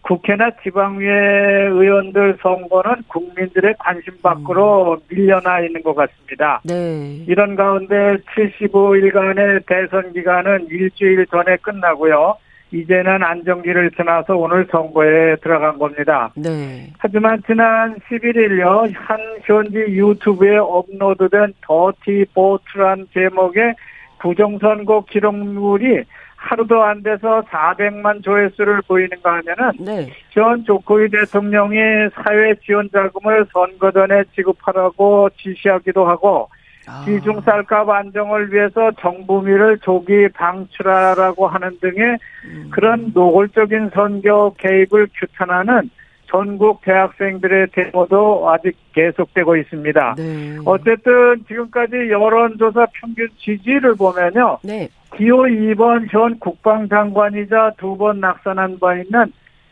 [0.07, 4.99] 국회나 지방의회 의원들 선거는 국민들의 관심 밖으로 음.
[5.09, 6.61] 밀려나 있는 것 같습니다.
[6.63, 7.25] 네.
[7.27, 12.37] 이런 가운데 75일간의 대선 기간은 일주일 전에 끝나고요.
[12.71, 16.31] 이제는 안정기를 지나서 오늘 선거에 들어간 겁니다.
[16.35, 16.87] 네.
[16.99, 23.75] 하지만 지난 11일요, 한 현지 유튜브에 업로드된 더티 보트란 제목의
[24.19, 26.03] 부정선거 기록물이
[26.47, 30.10] 하루도 안 돼서 400만 조회수를 보이는가 하면은 네.
[30.33, 31.77] 전 조코이 대통령이
[32.15, 36.49] 사회 지원 자금을 선거 전에 지급하라고 지시하기도 하고
[36.88, 37.03] 아.
[37.03, 42.69] 시중 쌀값 안정을 위해서 정부미를 조기 방출하라고 하는 등의 음.
[42.71, 45.89] 그런 노골적인 선거 개입을 규탄하는
[46.29, 50.15] 전국 대학생들의 데모도 아직 계속되고 있습니다.
[50.17, 50.57] 네.
[50.65, 54.60] 어쨌든 지금까지 여론조사 평균 지지를 보면요.
[54.63, 54.89] 네.
[55.15, 59.31] 기호 2번 현 국방장관이자 두 번 낙선한 바 있는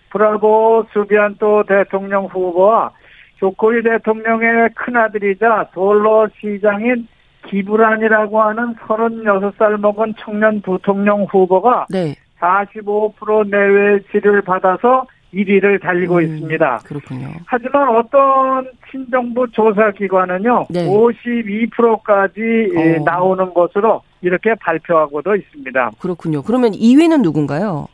[0.10, 2.92] 브라보 수비안토 대통령 후보와
[3.38, 7.08] 조코리 대통령의 큰아들이자 서울로 시장인
[7.48, 12.16] 기브란이라고 하는 36살 먹은 청년 부통령 후보가 네.
[12.40, 16.80] 45% 내외의 지를 받아서 1위를 달리고 음, 있습니다.
[16.86, 17.28] 그렇군요.
[17.46, 20.88] 하지만 어떤 친정부 조사기관은요, 네.
[20.88, 22.40] 52%까지
[22.76, 23.04] 어.
[23.04, 25.92] 나오는 것으로 이렇게 발표하고도 있습니다.
[26.00, 26.42] 그렇군요.
[26.42, 27.88] 그러면 2위는 누군가요?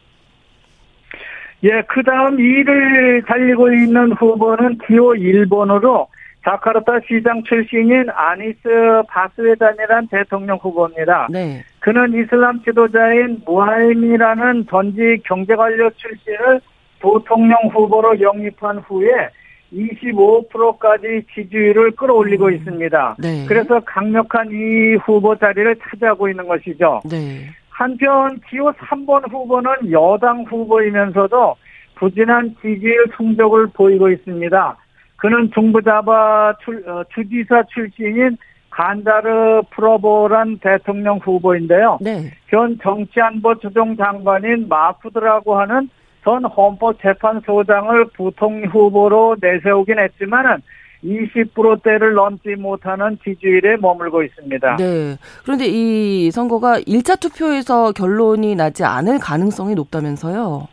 [1.63, 6.07] 예, 그 다음 2위를 달리고 있는 후보는 기호 1번으로
[6.43, 8.61] 자카르타 시장 출신인 아니스
[9.07, 11.27] 바스웨단이란 대통령 후보입니다.
[11.29, 11.63] 네.
[11.79, 16.61] 그는 이슬람 지도자인 무하임이라는 전직 경제관료 출신을
[17.01, 19.29] 부통령 후보로 영입한 후에
[19.73, 23.15] 25%까지 지지율을 끌어올리고 있습니다.
[23.19, 23.45] 네.
[23.47, 27.01] 그래서 강력한 이 후보 자리를 차지하고 있는 것이죠.
[27.09, 27.47] 네.
[27.69, 31.55] 한편 기호 3번 후보는 여당 후보이면서도
[31.95, 34.77] 부진한 지지율 성적을 보이고 있습니다.
[35.17, 38.37] 그는 중부자바 출, 어, 주지사 출신인
[38.71, 41.99] 간다르 프로보란 대통령 후보인데요.
[42.01, 42.31] 네.
[42.47, 45.89] 현 정치안보 조정 장관인 마푸드라고 하는
[46.23, 50.61] 전 헌법재판소장을 부통 후보로 내세우긴 했지만은
[51.03, 54.77] 20%대를 넘지 못하는 지지율에 머물고 있습니다.
[54.77, 55.17] 네.
[55.43, 60.67] 그런데 이 선거가 1차 투표에서 결론이 나지 않을 가능성이 높다면서요?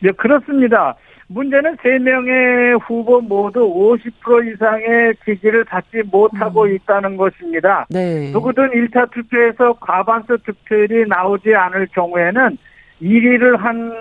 [0.00, 0.96] 네, 그렇습니다.
[1.28, 6.74] 문제는 세 명의 후보 모두 50% 이상의 지지를 받지 못하고 음.
[6.74, 7.86] 있다는 것입니다.
[7.88, 8.30] 네.
[8.32, 12.58] 누구든 1차 투표에서 과반수 득표율이 나오지 않을 경우에는
[13.02, 13.92] 1위를 한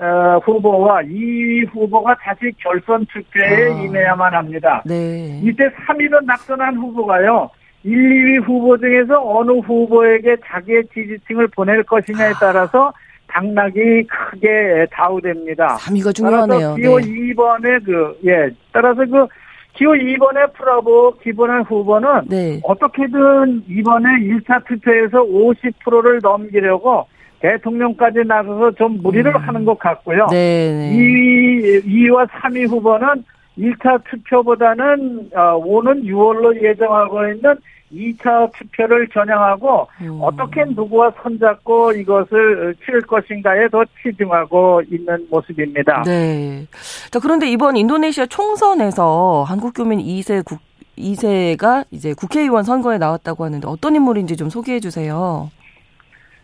[0.00, 3.82] 어, 후보와 2위 후보가 다시 결선 투표에 아.
[3.82, 4.82] 임해야만 합니다.
[4.86, 5.40] 네.
[5.42, 7.50] 이때 3위로 낙선한 후보가요.
[7.82, 12.38] 1, 2위 후보 중에서 어느 후보에게 자기의 지지층을 보낼 것이냐에 아.
[12.40, 12.92] 따라서
[13.26, 15.76] 당락이 크게 좌우됩니다.
[15.76, 16.74] 3위가 따라서 중요하네요.
[16.76, 17.06] 기호 네.
[17.06, 19.26] 2번의 그, 예, 따라서 그,
[19.74, 22.60] 기호 2번의 프라보 기본한 후보는 네.
[22.62, 27.08] 어떻게든 이번에 1차 투표에서 50%를 넘기려고
[27.44, 29.36] 대통령까지 나서서 좀 무리를 음.
[29.36, 30.28] 하는 것 같고요.
[30.30, 30.72] 네.
[30.72, 30.92] 네.
[30.96, 33.22] 2위, 2위와 3위 후보는
[33.58, 37.54] 1차 투표보다는 어, 오는 6월로 예정하고 있는
[37.92, 40.18] 2차 투표를 겨냥하고 음.
[40.22, 46.02] 어떻게 누구와 손잡고 이것을 치를 것인가에 더 치중하고 있는 모습입니다.
[46.06, 46.66] 네.
[47.10, 50.60] 자, 그런데 이번 인도네시아 총선에서 한국교민 2세 국,
[50.96, 55.50] 2세가 이제 국회의원 선거에 나왔다고 하는데 어떤 인물인지 좀 소개해 주세요.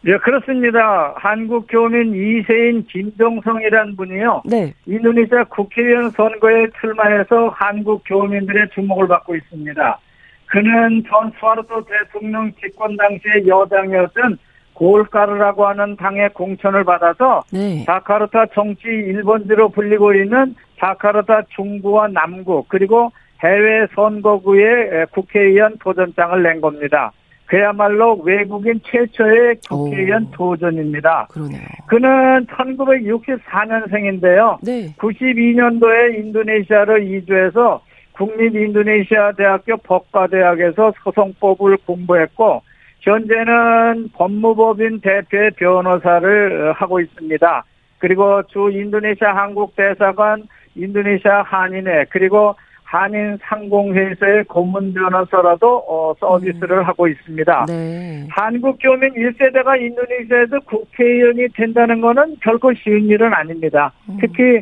[0.03, 1.15] 네, 그렇습니다.
[1.17, 4.43] 한국 교민 2세인 김종성이라는 분이요.
[4.47, 4.73] 네.
[4.87, 9.99] 인도네시아 국회의원 선거에 출마해서 한국 교민들의 주목을 받고 있습니다.
[10.47, 14.39] 그는 전 수아르토 대통령 집권 당시에 여당이었던
[14.73, 17.85] 골카르라고 하는 당의 공천을 받아서 네.
[17.85, 23.13] 자카르타 정치 1번지로 불리고 있는 자카르타 중부와 남구 그리고
[23.45, 27.13] 해외 선거구에 국회의원 도전장을 낸 겁니다.
[27.51, 30.31] 그야말로 외국인 최초의 국회의원 오.
[30.31, 31.27] 도전입니다.
[31.33, 31.67] 그러네요.
[31.89, 34.59] 그는 1964년생인데요.
[34.63, 34.95] 네.
[34.97, 37.83] 92년도에 인도네시아로 이주해서
[38.13, 42.63] 국립 인도네시아 대학교 법과대학에서 소송법을 공부했고
[43.01, 47.65] 현재는 법무법인 대표의 변호사를 하고 있습니다.
[47.99, 50.45] 그리고 주 인도네시아 한국 대사관,
[50.77, 52.55] 인도네시아 한인회 그리고
[52.91, 57.67] 한인 상공회의소의 고문 변호사라도 어, 서비스를 하고 있습니다.
[57.69, 58.27] 네.
[58.29, 63.93] 한국 교민 1세대가 인도네시아에서 국회의원이 된다는 것은 결코 쉬운 일은 아닙니다.
[64.09, 64.19] 음.
[64.21, 64.61] 특히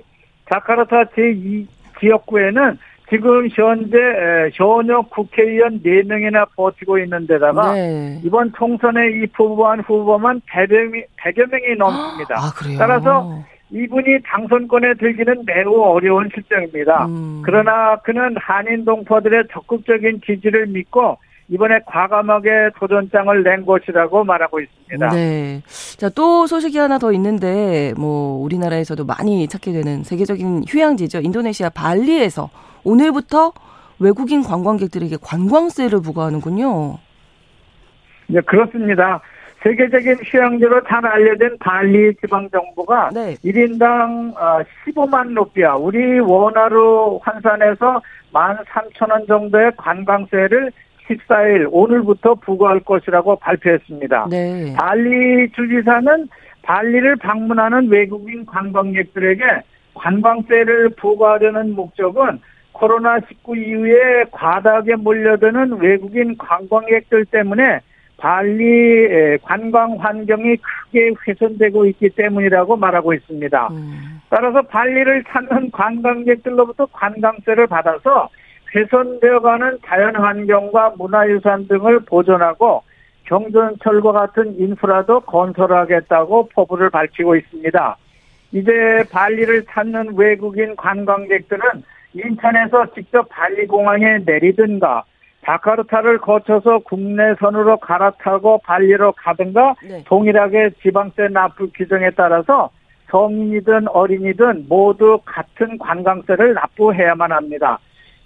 [0.50, 1.66] 자카르타 제2
[2.00, 2.76] 지역구에는
[3.08, 8.20] 지금 현재 에, 현역 국회의원 4명이나 버티고 있는 데다가 네.
[8.22, 12.34] 이번 총선에 입후보한 후보만 100여, 명, 100여 명이 넘습니다.
[12.36, 12.76] 아, 그래요.
[12.78, 17.06] 따라서 이분이 당선권에 들기는 매우 어려운 실정입니다.
[17.06, 17.42] 음.
[17.44, 21.18] 그러나 그는 한인 동포들의 적극적인 지지를 믿고
[21.50, 25.08] 이번에 과감하게 도전장을 낸 것이라고 말하고 있습니다.
[25.10, 25.62] 네.
[25.96, 31.20] 자, 또 소식이 하나 더 있는데, 뭐, 우리나라에서도 많이 찾게 되는 세계적인 휴양지죠.
[31.20, 32.50] 인도네시아 발리에서
[32.84, 33.52] 오늘부터
[33.98, 36.98] 외국인 관광객들에게 관광세를 부과하는군요.
[38.26, 39.20] 네, 그렇습니다.
[39.62, 43.34] 세계적인 휴양지로 잘 알려진 발리 지방정부가 네.
[43.44, 44.34] 1인당
[44.86, 48.00] 15만 루피아, 우리 원화로 환산해서
[48.32, 50.70] 13,000원 정도의 관광세를
[51.08, 54.28] 14일 오늘부터 부과할 것이라고 발표했습니다.
[54.30, 54.74] 네.
[54.78, 56.28] 발리 주지사는
[56.62, 59.42] 발리를 방문하는 외국인 관광객들에게
[59.94, 62.40] 관광세를 부과하려는 목적은
[62.74, 67.80] 코로나19 이후에 과다하게 몰려드는 외국인 관광객들 때문에
[68.18, 73.68] 발리 관광 환경이 크게 훼손되고 있기 때문이라고 말하고 있습니다.
[73.70, 74.20] 음.
[74.28, 78.28] 따라서 발리를 찾는 관광객들로부터 관광세를 받아서
[78.74, 82.82] 훼손되어가는 자연환경과 문화유산 등을 보존하고
[83.24, 87.96] 경전철과 같은 인프라도 건설하겠다고 포부를 밝히고 있습니다.
[88.52, 88.72] 이제
[89.12, 91.62] 발리를 찾는 외국인 관광객들은
[92.14, 95.04] 인천에서 직접 발리 공항에 내리든가
[95.48, 100.04] 자카르타를 거쳐서 국내선으로 갈아타고 발리로 가든가 네.
[100.04, 102.68] 동일하게 지방세 납부 규정에 따라서
[103.10, 107.78] 성인이든 어린이든 모두 같은 관광세를 납부해야만 합니다.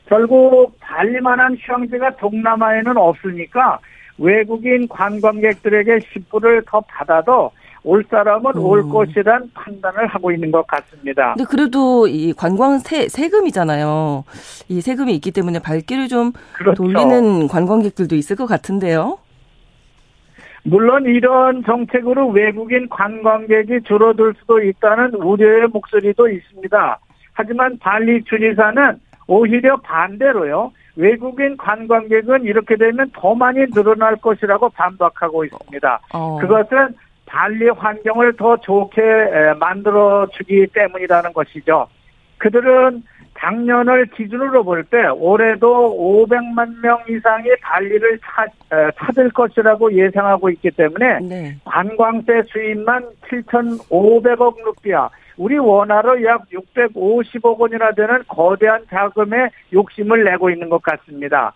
[0.07, 3.79] 결국 발리만한 휴양지가 동남아에는 없으니까
[4.19, 7.53] 외국인 관광객들에게 10불을 더 받아도
[7.85, 8.64] 올 사람은 음.
[8.64, 11.35] 올 것이란 판단을 하고 있는 것 같습니다.
[11.35, 14.25] 근데 그래도 이 관광 세, 세금이잖아요.
[14.68, 16.83] 이 세금이 있기 때문에 발길을 좀 그렇죠.
[16.83, 19.18] 돌리는 관광객들도 있을 것 같은데요.
[20.64, 26.99] 물론 이런 정책으로 외국인 관광객이 줄어들 수도 있다는 우려의 목소리도 있습니다.
[27.33, 30.73] 하지만 발리 주지사는 오히려 반대로요.
[30.95, 36.01] 외국인 관광객은 이렇게 되면 더 많이 늘어날 것이라고 반박하고 있습니다.
[36.12, 36.38] 어.
[36.40, 36.95] 그것은
[37.33, 41.88] 발리 환경을 더 좋게 에, 만들어 주기 때문이라는 것이죠.
[42.37, 43.03] 그들은
[43.38, 50.71] 작년을 기준으로 볼 때 올해도 500만 명 이상이 발리를 찾, 에, 찾을 것이라고 예상하고 있기
[50.73, 51.57] 때문에 네.
[51.64, 60.68] 관광세 수입만 7,500억 루피아, 우리 원화로 약 650억 원이나 되는 거대한 자금에 욕심을 내고 있는
[60.68, 61.55] 것 같습니다.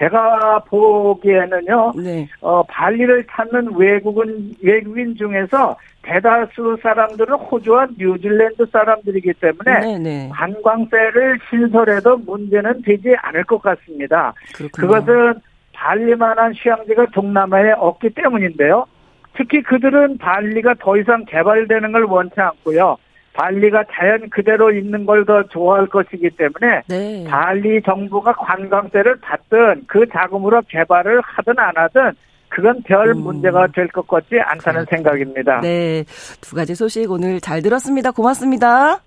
[0.00, 2.26] 제가 보기에는요, 네.
[2.40, 10.28] 어, 발리를 찾는 외국인, 외국인 중에서 대다수 사람들은 호주와 뉴질랜드 사람들이기 때문에 네, 네.
[10.32, 14.32] 관광세를 신설해도 문제는 되지 않을 것 같습니다.
[14.54, 14.88] 그렇군요.
[14.88, 15.34] 그것은
[15.74, 18.86] 발리만한 휴양지가 동남아에 없기 때문인데요.
[19.34, 22.96] 특히 그들은 발리가 더 이상 개발되는 걸 원치 않고요.
[23.40, 27.24] 발리가 자연 그대로 있는 걸 더 좋아할 것이기 때문에 네.
[27.28, 32.12] 발리 정부가 관광세를 받든 그 자금으로 개발을 하든 안 하든
[32.48, 33.18] 그건 별 음.
[33.22, 35.60] 문제가 될 것 같지 않다는 생각입니다.
[35.60, 36.04] 네.
[36.40, 38.10] 두 가지 소식 오늘 잘 들었습니다.
[38.10, 39.00] 고맙습니다.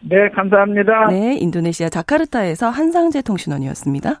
[0.00, 1.06] 네, 감사합니다.
[1.08, 1.36] 네.
[1.38, 4.20] 인도네시아 자카르타에서 한상재 통신원이었습니다.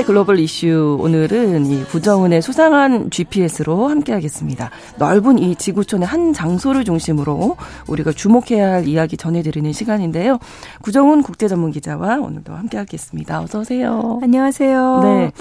[0.00, 4.70] 수요일의 글로벌 이슈 오늘은 이 구정은의 수상한 GPS로 함께하겠습니다.
[4.98, 10.38] 넓은 이 지구촌의 한 장소를 중심으로 우리가 주목해야 할 이야기 전해드리는 시간인데요.
[10.82, 13.42] 구정은 국제전문기자와 오늘도 함께하겠습니다.
[13.42, 14.18] 어서 오세요.
[14.22, 15.00] 안녕하세요.
[15.02, 15.32] 네.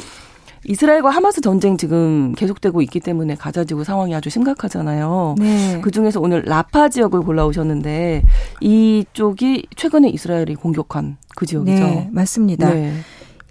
[0.65, 5.35] 이스라엘과 하마스 전쟁 지금 계속되고 있기 때문에 가자 지구 상황이 아주 심각하잖아요.
[5.39, 5.79] 네.
[5.81, 8.23] 그 중에서 오늘 라파 지역을 골라오셨는데
[8.61, 11.83] 이쪽이 최근에 이스라엘이 공격한 그 지역이죠.
[11.83, 12.69] 네, 맞습니다.
[12.73, 12.93] 네.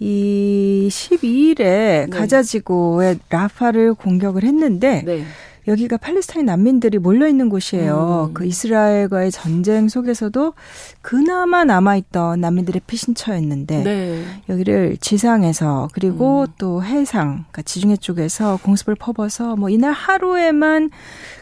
[0.00, 5.24] 이 12일에 가자 지구의 라파를 공격을 했는데 네.
[5.68, 8.28] 여기가 팔레스타인 난민들이 몰려 있는 곳이에요.
[8.30, 8.34] 음.
[8.34, 10.54] 그 이스라엘과의 전쟁 속에서도
[11.02, 14.24] 그나마 남아 있던 난민들의 피신처였는데 네.
[14.48, 16.46] 여기를 지상에서 그리고 음.
[16.58, 20.90] 또 해상, 그러니까 지중해 쪽에서 공습을 퍼버서 뭐 이날 하루에만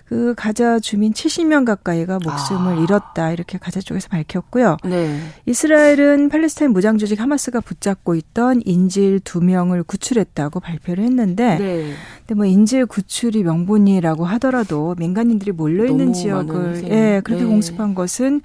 [0.08, 2.80] 그 가자 주민 70명 가까이가 목숨을 아.
[2.80, 4.76] 잃었다 이렇게 가자 쪽에서 밝혔고요.
[4.84, 5.18] 네.
[5.46, 11.92] 이스라엘은 팔레스타인 무장 조직 하마스가 붙잡고 있던 인질 두 명을 구출했다고 발표를 했는데, 네.
[12.20, 16.84] 근데 뭐 인질 구출이 명분이라고 하더라도 민간인들이 몰려 있는 지역을.
[16.90, 17.48] 예 그렇게 네.
[17.48, 18.42] 공습한 것은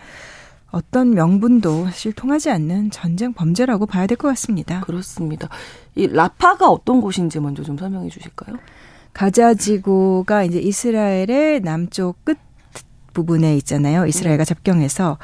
[0.72, 4.82] 어떤 명분도 사실 통하지 않는 전쟁 범죄라고 봐야 될 것 같습니다.
[4.82, 5.48] 그렇습니다.
[5.96, 8.56] 이 라파가 어떤 곳인지 먼저 좀 설명해 주실까요?
[9.14, 12.38] 가자 지구가 이제 이스라엘의 남쪽 끝
[13.14, 14.06] 부분에 있잖아요.
[14.06, 15.18] 이스라엘과 접경해서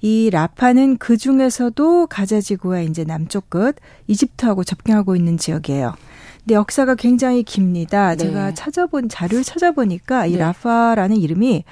[0.00, 3.76] 이 라파는 그 중에서도 가자 지구와 이제 남쪽 끝
[4.06, 5.94] 이집트하고 접경하고 있는 지역이에요.
[6.40, 8.14] 근데 역사가 굉장히 깁니다.
[8.14, 8.16] 네.
[8.16, 10.38] 제가 찾아본 자료를 찾아보니까 이 네.
[10.38, 11.64] 라파라는 이름이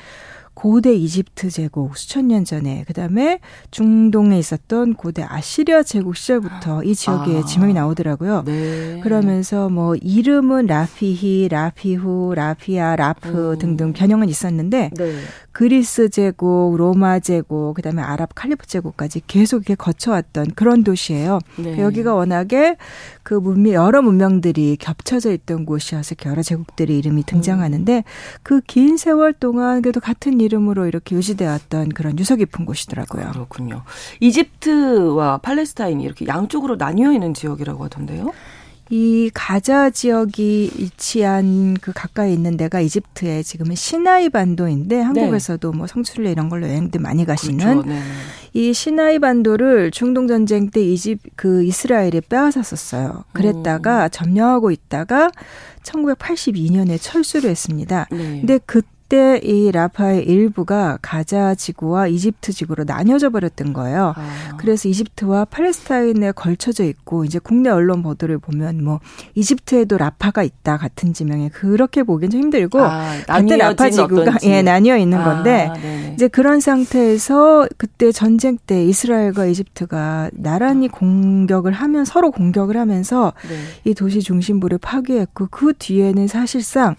[0.60, 3.40] 고대 이집트 제국 수천 년 전에 그다음에
[3.70, 7.44] 중동에 있었던 고대 아시리아 제국 시절부터 이 지역에 아.
[7.44, 8.44] 지명이 나오더라고요.
[8.44, 9.00] 네.
[9.02, 13.58] 그러면서 뭐 이름은 라피히, 라피후, 라피아, 라프 음.
[13.58, 15.14] 등등 변형은 있었는데 네.
[15.52, 21.38] 그리스 제국, 로마 제국, 그다음에 아랍 칼리프 제국까지 계속 이렇게 거쳐왔던 그런 도시예요.
[21.56, 21.80] 네.
[21.80, 22.76] 여기가 워낙에
[23.22, 28.04] 그 문명 여러 문명들이 겹쳐져 있던 곳이어서 여러 제국들의 이름이 등장하는데
[28.42, 33.30] 그 긴 세월 동안 그래도 같은 이름으로 이렇게 유지되어 왔던 그런 유서 깊은 곳이더라고요.
[33.32, 33.82] 그렇군요.
[34.20, 38.32] 이집트와 팔레스타인이 이렇게 양쪽으로 나뉘어 있는 지역이라고 하던데요.
[38.92, 46.32] 이 가자 지역이 위치한 그 가까이 있는 데가 이집트의 지금은 시나이 반도인데 한국에서도 뭐 성출례
[46.32, 47.88] 이런 걸로 여행들 많이 가시는 그렇죠.
[47.88, 48.02] 네.
[48.52, 53.24] 이 시나이 반도를 중동 전쟁 때 이집 그 이스라엘이 빼앗았었어요.
[53.32, 55.30] 그랬다가 점령하고 있다가
[55.84, 58.08] 1982년에 철수를 했습니다.
[58.10, 58.18] 네.
[58.18, 64.14] 근데 그 때 이 라파의 일부가 가자 지구와 이집트 지구로 나뉘어져 버렸던 거예요.
[64.16, 64.56] 아.
[64.58, 69.00] 그래서 이집트와 팔레스타인에 걸쳐져 있고 이제 국내 언론 보도를 보면 뭐
[69.34, 74.52] 이집트에도 라파가 있다 같은 지명에 그렇게 보기엔 좀 힘들고 아, 그때 라파 지구가 어떤 지역.
[74.52, 76.12] 예 나뉘어 있는 건데 아.
[76.14, 83.90] 이제 그런 상태에서 그때 전쟁 때 이스라엘과 이집트가 나란히 공격을 하면 서로 공격을 하면서 네.
[83.90, 86.94] 이 도시 중심부를 파괴했고 그 뒤에는 사실상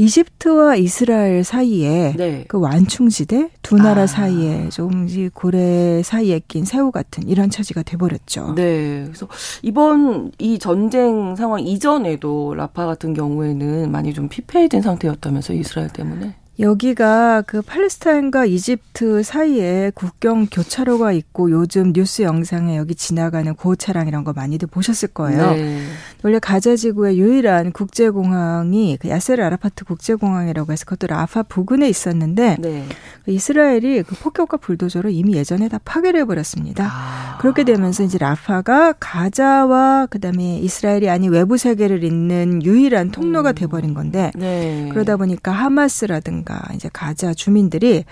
[0.00, 2.44] 이집트와 이스라엘 사이에 네.
[2.48, 4.06] 그 완충지대 두 나라 아.
[4.06, 8.54] 사이에 조금 이 고래 사이에 낀 새우 같은 이런 처지가 돼버렸죠.
[8.54, 9.02] 네.
[9.04, 9.28] 그래서
[9.62, 16.34] 이번 이 전쟁 상황 이전에도 라파 같은 경우에는 많이 좀 피폐해진 상태였다면서 이스라엘 때문에.
[16.60, 24.08] 여기가 그 팔레스타인과 이집트 사이에 국경 교차로가 있고 요즘 뉴스 영상에 여기 지나가는 고호 차량
[24.08, 25.52] 이런 거 많이들 보셨을 거예요.
[25.52, 25.82] 네.
[26.22, 32.84] 원래 가자 지구의 유일한 국제공항이 그 야세르 아라파트 국제공항이라고 해서 그것도 라파 부근에 있었는데 네.
[33.26, 36.88] 이스라엘이 그 폭격과 불도저로 이미 예전에 다 파괴를 해버렸습니다.
[36.90, 37.38] 아.
[37.40, 44.30] 그렇게 되면서 이제 라파가 가자와 그다음에 이스라엘이 아닌 외부 세계를 잇는 유일한 통로가 돼버린 건데
[44.34, 44.88] 네.
[44.92, 48.04] 그러다 보니까 하마스라든가 이제 가자 주민들이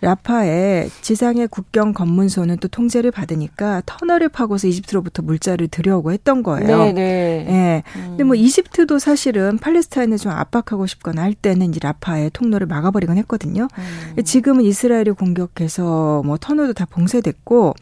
[0.00, 6.84] 라파의 지상의 국경 검문소는 또 통제를 받으니까 터널을 파고서 이집트로부터 물자를 들여오고 했던 거예요.
[6.84, 7.46] 네, 네.
[7.48, 7.82] 예.
[7.92, 13.68] 근데 뭐 이집트도 사실은 팔레스타인을 좀 압박하고 싶거나 할 때는 이제 라파의 통로를 막아버리곤 했거든요.
[14.16, 14.22] 음.
[14.22, 17.74] 지금은 이스라엘이 공격해서 뭐 터널도 다 봉쇄됐고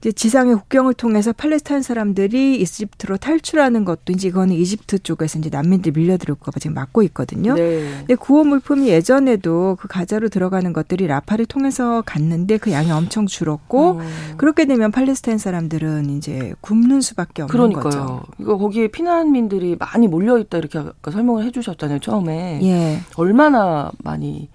[0.00, 5.92] 이제 지상의 국경을 통해서 팔레스타인 사람들이 이집트로 탈출하는 것도 이제 이거는 이집트 쪽에서 이제 난민들
[5.92, 7.54] 밀려들을까 봐 지금 막고 있거든요.
[7.54, 7.80] 네.
[7.98, 13.98] 근데 구호 물품이 예전에도 그 가자로 들어가는 것들이 라파를 통해서 갔는데 그 양이 엄청 줄었고
[13.98, 14.34] 음.
[14.38, 17.82] 그렇게 되면 팔레스타인 사람들은 이제 굶는 수밖에 없는 그러니까요.
[17.82, 18.22] 거죠.
[18.38, 22.60] 이거 거기에 피난민들이 많이 몰려 있다 이렇게 아까 설명을 해주셨잖아요 처음에.
[22.62, 23.00] 예.
[23.16, 24.48] 얼마나 많이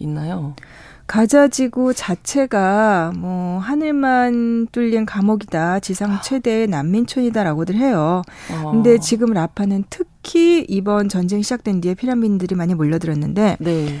[0.00, 0.54] 있나요?
[1.08, 5.80] 가자 지구 자체가 뭐 하늘만 뚫린 감옥이다.
[5.80, 8.22] 지상 최대의 난민촌이다라고들 해요.
[8.52, 8.70] 어.
[8.70, 13.98] 근데 지금 라파는 특히 이번 전쟁 시작된 뒤에 피난민들이 많이 몰려들었는데 네.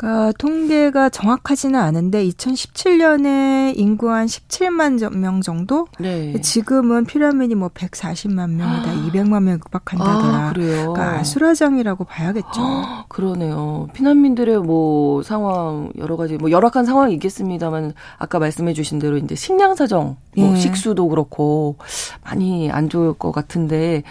[0.00, 5.88] 그러니까 통계가 정확하지는 않은데 2017년에 인구 한 17만 명 정도?
[5.98, 6.40] 네.
[6.40, 10.38] 지금은 피라민이 뭐 140만 명이다, 200만 명 육박한다더라.
[10.38, 10.92] 아, 그래요.
[10.94, 12.60] 그러니까 아수라장이라고 봐야겠죠.
[13.08, 13.88] 그러네요.
[13.92, 20.16] 피난민들의 뭐 상황 여러 가지 뭐 열악한 상황이 있겠습니다만 아까 말씀해주신 대로 이제 식량 사정,
[20.34, 20.56] 뭐 예.
[20.56, 21.76] 식수도 그렇고
[22.24, 24.02] 많이 안 좋을 것 같은데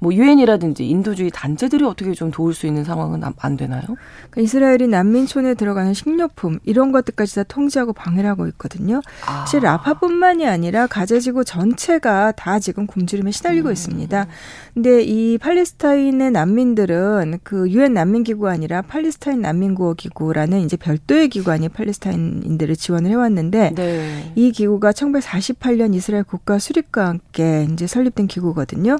[0.00, 3.82] 뭐 유엔이라든지 인도주의 단체들이 어떻게 좀 도울 수 있는 상황은 안, 안 되나요?
[4.30, 9.00] 그러니까 이스라엘이 난민촌에 들어가는 식료품 이런 것들까지 다 통제하고 방해를 하고 있거든요.
[9.26, 9.40] 아.
[9.40, 13.72] 사실 라파뿐만이 아니라 가자지구 전체가 다 지금 굶주림에 시달리고 음.
[13.72, 14.26] 있습니다.
[14.74, 21.28] 근데 이 팔레스타인의 난민들은 그 유엔 난민 기구가 아니라 팔레스타인 난민 구호 기구라는 이제 별도의
[21.28, 24.32] 기관이 팔레스타인인들을 지원을 해왔는데 네.
[24.36, 28.98] 이 기구가 1948년 이스라엘 국가 수립과 함께 이제 설립된 기구거든요.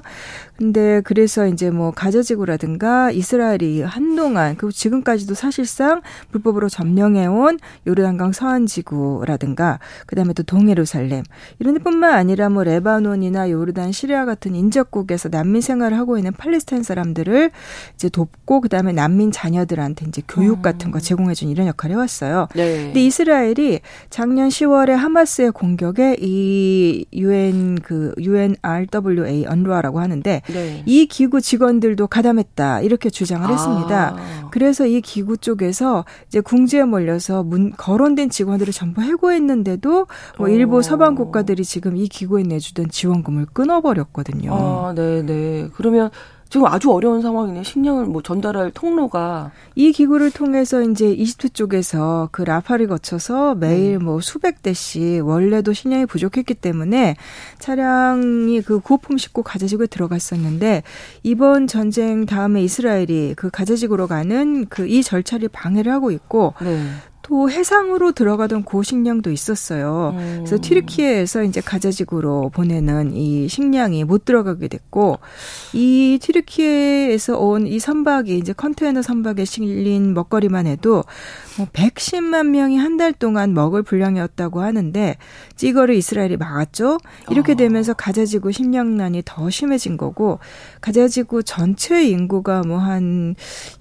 [0.59, 6.01] 근데 그래서 이제 뭐 가자지구라든가 이스라엘이 한동안 그리고 지금까지도 사실상
[6.33, 11.23] 불법으로 점령해온 요르단강 서안 지구라든가 그다음에 또 동예루살렘
[11.59, 17.51] 이런 데뿐만 아니라 뭐 레바논이나 요르단, 시리아 같은 인접국에서 난민 생활을 하고 있는 팔레스타인 사람들을
[17.95, 22.49] 이제 돕고 그다음에 난민 자녀들한테 이제 교육 같은 거 제공해 준 이런 역할을 해 왔어요.
[22.53, 22.87] 네.
[22.87, 23.79] 근데 이스라엘이
[24.09, 30.83] 작년 10월에 하마스의 공격에 이 UN 그 UNRWA 언루아라고 하는데 네.
[30.85, 34.15] 이 기구 직원들도 가담했다 이렇게 주장을 했습니다.
[34.17, 34.49] 아.
[34.51, 40.49] 그래서 이 기구 쪽에서 이제 궁지에 몰려서 문 거론된 직원들을 전부 해고했는데도 뭐 어.
[40.49, 44.53] 일부 서방 국가들이 지금 이 기구에 내주던 지원금을 끊어버렸거든요.
[44.53, 45.69] 아, 네, 네.
[45.73, 46.09] 그러면
[46.49, 47.63] 지금 아주 어려운 상황이네요.
[47.63, 54.05] 식량을 뭐 전달할 통로가 이 기구를 통해서 이제 이집트 쪽에서 그 라파를 거쳐서 매일 음.
[54.05, 57.15] 뭐 수백 대씩 원래도 식량이 부족했기 때문에
[57.59, 60.83] 차량이 그 구호품 싣고 가자지구에 들어갔었는데
[61.23, 66.83] 이번 전쟁 다음에 이스라엘이 그 가자지구로 가는 그 이 절차를 방해를 하고 있고 네.
[67.29, 70.15] 또 해상으로 들어가던 고식량도 있었어요.
[70.17, 70.35] 음.
[70.39, 75.19] 그래서 튀르키예에서 이제 가자지구로 보내는 이 식량이 못 들어가게 됐고
[75.73, 81.03] 이 튀르키예에서 온 이 선박이 이제 컨테이너 선박에 실린 먹거리만 해도
[81.57, 85.15] 뭐 110만 명이 한 달 동안 먹을 분량이었다고 하는데
[85.61, 86.97] 이거를 이스라엘이 막았죠.
[87.29, 87.55] 이렇게 아.
[87.55, 90.39] 되면서 가자지구 식량난이 더 심해진 거고
[90.81, 93.35] 가자지구 전체 인구가 뭐 한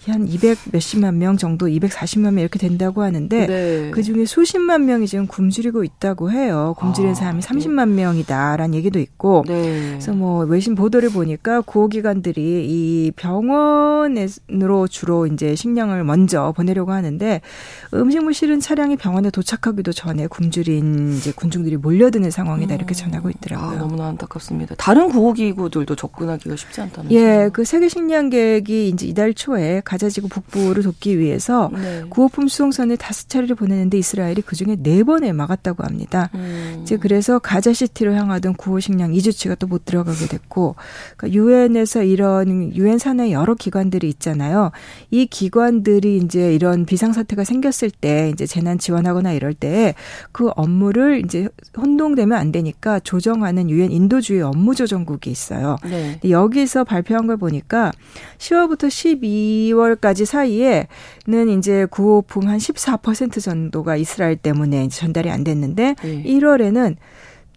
[0.07, 3.91] 한 200 몇십만 명 정도, 240만 명 이렇게 된다고 하는데 네.
[3.93, 6.75] 그 중에 수십만 명이 지금 굶주리고 있다고 해요.
[6.79, 9.45] 굶주린 아, 사람이 30만 명이다라는 얘기도 있고.
[9.47, 9.91] 네.
[9.91, 17.41] 그래서 뭐 외신 보도를 보니까 구호기관들이 이 병원으로 주로 이제 식량을 먼저 보내려고 하는데
[17.95, 23.79] 음식물 실은 차량이 병원에 도착하기도 전에 굶주린 이제 군중들이 몰려드는 상황이다 이렇게 전하고 아, 있더라고요.
[23.79, 24.75] 너무나 안타깝습니다.
[24.77, 27.11] 다른 구호기구들도 접근하기가 쉽지 않다는.
[27.13, 32.05] 예, 그 세계 식량 계획이 이제 이달 초에 가자지구 북부를 돕기 위해서 네.
[32.09, 36.31] 구호품 수송선을 다섯 차례를 보내는데 이스라엘이 그 중에 네 번을 막았다고 합니다.
[36.35, 36.81] 음.
[36.83, 40.77] 이제 그래서 가자 시티로 향하던 구호 식량 2주치가 또 못 들어가게 됐고,
[41.25, 44.71] 유엔에서 이런 유엔 산하의 여러 기관들이 있잖아요.
[45.11, 49.95] 이 기관들이 이제 이런 비상 사태가 생겼을 때 이제 재난 지원하거나 이럴 때
[50.33, 55.77] 그 업무를 이제 혼동되면 안 되니까 조정하는 유엔 인도주의 업무 조정국이 있어요.
[55.85, 56.19] 네.
[56.29, 57.93] 여기서 발표한 걸 보니까
[58.39, 66.23] 10월부터 12월까지 사이에는 이제 구호품 한14% 정도가 이스라엘 때문에 전달이 안 됐는데 네.
[66.23, 66.97] 1월에는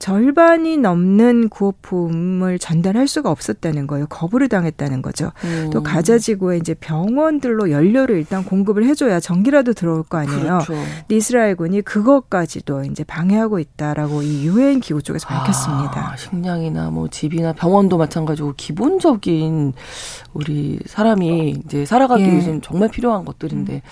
[0.02, 4.08] 절반이 넘는 구호품을 전달할 수가 없었다는 거예요.
[4.08, 5.32] 거부를 당했다는 거죠.
[5.43, 5.70] 음.
[5.72, 10.39] 또 가자 지구에 이제 병원들로 연료를 일단 공급을 해줘야 전기라도 들어올 거 아니에요.
[10.39, 10.74] 그렇죠.
[10.74, 16.14] 근데 이스라엘군이 그것까지도 이제 방해하고 있다라고 이 유엔 기구 쪽에서 밝혔습니다.
[16.14, 19.74] 아, 식량이나 뭐 집이나 병원도 마찬가지고 기본적인
[20.34, 22.32] 우리 사람이 이제 살아가기 예.
[22.32, 23.84] 위해서는 정말 필요한 것들인데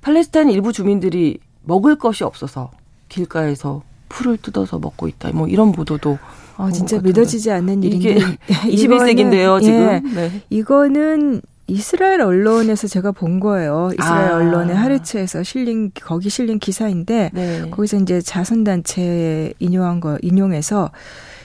[0.00, 2.72] 팔레스타인 일부 주민들이 먹을 것이 없어서
[3.08, 3.82] 길가에서
[4.12, 5.30] 풀을 뜯어서 먹고 있다.
[5.32, 6.18] 뭐 이런 보도도
[6.58, 6.98] 어, 진짜.
[7.00, 8.36] 믿어지지 않는 이게 일인데
[8.68, 9.80] 21세기인데요, 이거는, 지금.
[9.80, 10.42] 예, 네.
[10.50, 13.90] 이거는 이스라엘 언론에서 제가 본 거예요.
[13.98, 14.36] 이스라엘 아.
[14.36, 17.70] 언론의 하르츠에서 실린 거기 실린 기사인데 네.
[17.70, 20.90] 거기서 이제 자선 단체 인용한 거 인용해서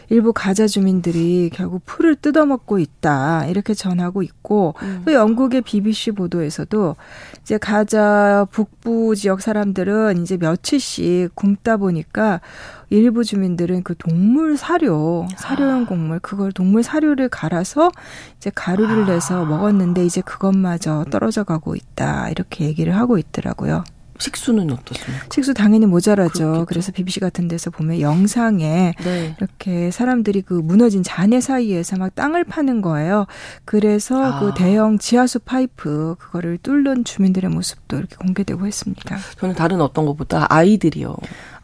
[0.10, 5.02] 일부 가자 주민들이 결국 풀을 뜯어먹고 있다 이렇게 전하고 있고 음.
[5.06, 6.96] 또 영국의 BBC 보도에서도
[7.42, 12.40] 이제 가자 북부 지역 사람들은 이제 며칠씩 굶다 보니까
[12.90, 17.92] 일부 주민들은 그 동물 사료 사료용 곡물 그걸 동물 사료를 갈아서
[18.38, 23.84] 이제 가루를 내서 먹었는데 이제 그것마저 떨어져 가고 있다 이렇게 얘기를 하고 있더라고요.
[24.18, 25.26] 식수는 어떻습니까?
[25.32, 26.40] 식수 당연히 모자라죠.
[26.40, 26.66] 그렇겠죠.
[26.66, 29.36] 그래서 BBC 같은 데서 보면 영상에 네.
[29.38, 33.26] 이렇게 사람들이 그 무너진 잔해 사이에서 막 땅을 파는 거예요.
[33.66, 34.40] 그래서 아.
[34.40, 39.18] 그 대형 지하수 파이프 그거를 뚫는 주민들의 모습도 이렇게 공개되고 했습니다.
[39.40, 41.16] 저는 다른 어떤 것보다 아이들이요.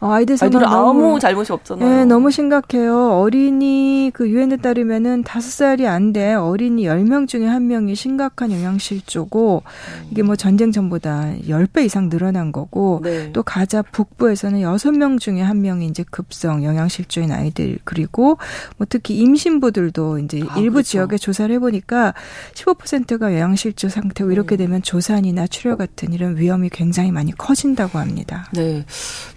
[0.04, 1.88] 어, 아이들 아이들은 상황 아무 너무 잘못이 없잖아요.
[1.88, 3.12] 네, 너무 심각해요.
[3.12, 8.52] 어린이 그 유엔에 따르면은 다섯 살이 안 돼 어린이 열 명 중에 한 명이 심각한
[8.52, 9.62] 영양실조고
[10.10, 13.32] 이게 뭐 전쟁 전보다 열 배 이상 늘어난 거고 네.
[13.32, 18.36] 또 가자 북부에서는 여섯 명 중에 한 명이 이제 급성 영양실조인 아이들 그리고
[18.76, 20.88] 뭐 특히 임신부들도 이제 아, 일부 그렇죠.
[20.90, 22.12] 지역에 조사를 해 보니까
[22.54, 24.58] 15%가 영양실조 상태고 이렇게 음.
[24.58, 28.46] 되면 조산이나 출혈 같은 이런 위험이 굉장히 많이 커진다고 합니다.
[28.52, 28.84] 네.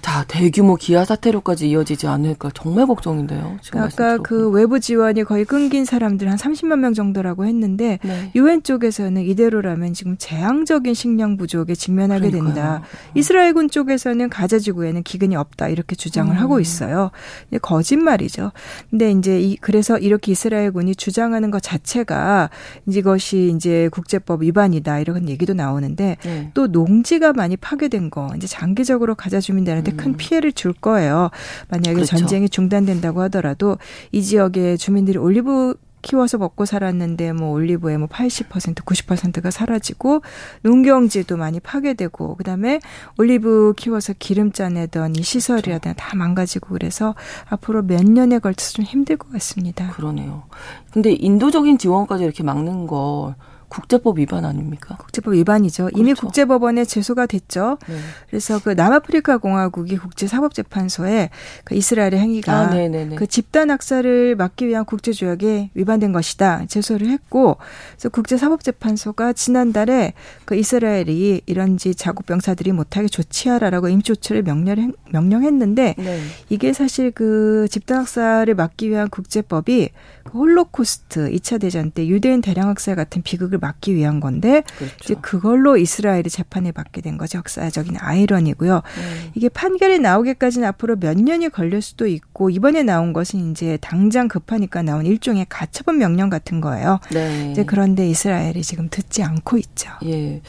[0.01, 3.60] 자, 대 규모 기아 사태로까지 이어지지 않을까 정말 걱정인데요.
[3.62, 4.49] 지금 말씀 아까 그.
[4.49, 8.32] 외부 지원이 거의 끊긴 사람들 한 30만 명 정도라고 했는데 네.
[8.34, 12.53] 유엔 쪽에서는 이대로라면 지금 재앙적인 식량 부족에 직면하게 그러니까요.
[12.55, 12.82] 된다.
[13.14, 16.41] 이스라엘군 쪽에서는 가자 지구에는 기근이 없다 이렇게 주장을 음.
[16.41, 17.12] 하고 있어요.
[17.43, 18.51] 근데 거짓말이죠.
[18.89, 22.49] 근데 이제 이 그래서 이렇게 이스라엘군이 주장하는 것 자체가
[22.88, 26.51] 이것이 이제 국제법 위반이다 이런 얘기도 나오는데 네.
[26.55, 31.30] 또 농지가 많이 파괴된 거 이제 장기적으로 가자 주민들한테 큰 피해를 줄 거예요.
[31.70, 31.95] 만약에 음.
[31.95, 32.18] 그렇죠.
[32.18, 33.78] 전쟁이 중단된다고 하더라도
[34.12, 40.22] 이 지역의 주민들이 올리브 키워서 먹고 살았는데 뭐 올리브의 뭐80% 90%가 사라지고
[40.62, 42.80] 농경지도 많이 파괴되고 그다음에
[43.18, 47.16] 올리브 키워서 기름 짜 내던 이 시설이라든가 다 망가지고 그래서
[47.50, 49.89] 앞으로 몇 년에 걸쳐서 좀 힘들 것 같습니다.
[49.91, 50.43] 그러네요.
[50.91, 53.36] 근데 인도적인 지원까지 이렇게 막는 거
[53.78, 54.95] 국제법 위반 아닙니까?
[54.97, 55.86] 국제법 위반이죠.
[55.86, 55.99] 그렇죠.
[55.99, 57.78] 이미 국제법원에 제소가 됐죠.
[57.88, 57.95] 네.
[58.28, 61.30] 그래서 그 남아프리카 공화국이 국제사법재판소에
[61.63, 62.69] 그 이스라엘의 행위가 아,
[63.15, 67.57] 그 집단 학살을 막기 위한 국제조약에 위반된 것이다 제소를 했고,
[67.91, 70.13] 그래서 국제사법재판소가 지난달에
[70.45, 76.21] 그 이스라엘이 이런지 자국 병사들이 못하게 조치하라라고 임시조치를 명령 명령했는데 네.
[76.49, 79.89] 이게 사실 그 집단 학살을 막기 위한 국제법이
[80.23, 84.95] 그 홀로코스트 2차 대전 때 유대인 대량 학살 같은 비극을 막기 위한 건데 그렇죠.
[85.03, 87.39] 이제 그걸로 이스라엘이 재판을 받게 된 거죠.
[87.39, 88.76] 역사적인 아이러니고요.
[88.76, 89.32] 네.
[89.36, 94.82] 이게 판결이 나오기까지는 앞으로 몇 년이 걸릴 수도 있고 이번에 나온 것은 이제 당장 급하니까
[94.82, 96.99] 나온 일종의 가처분 명령 같은 거예요.
[97.11, 97.51] 네.
[97.51, 99.91] 이제 그런데 이스라엘이 지금 듣지 않고 있죠.
[100.05, 100.41] 예.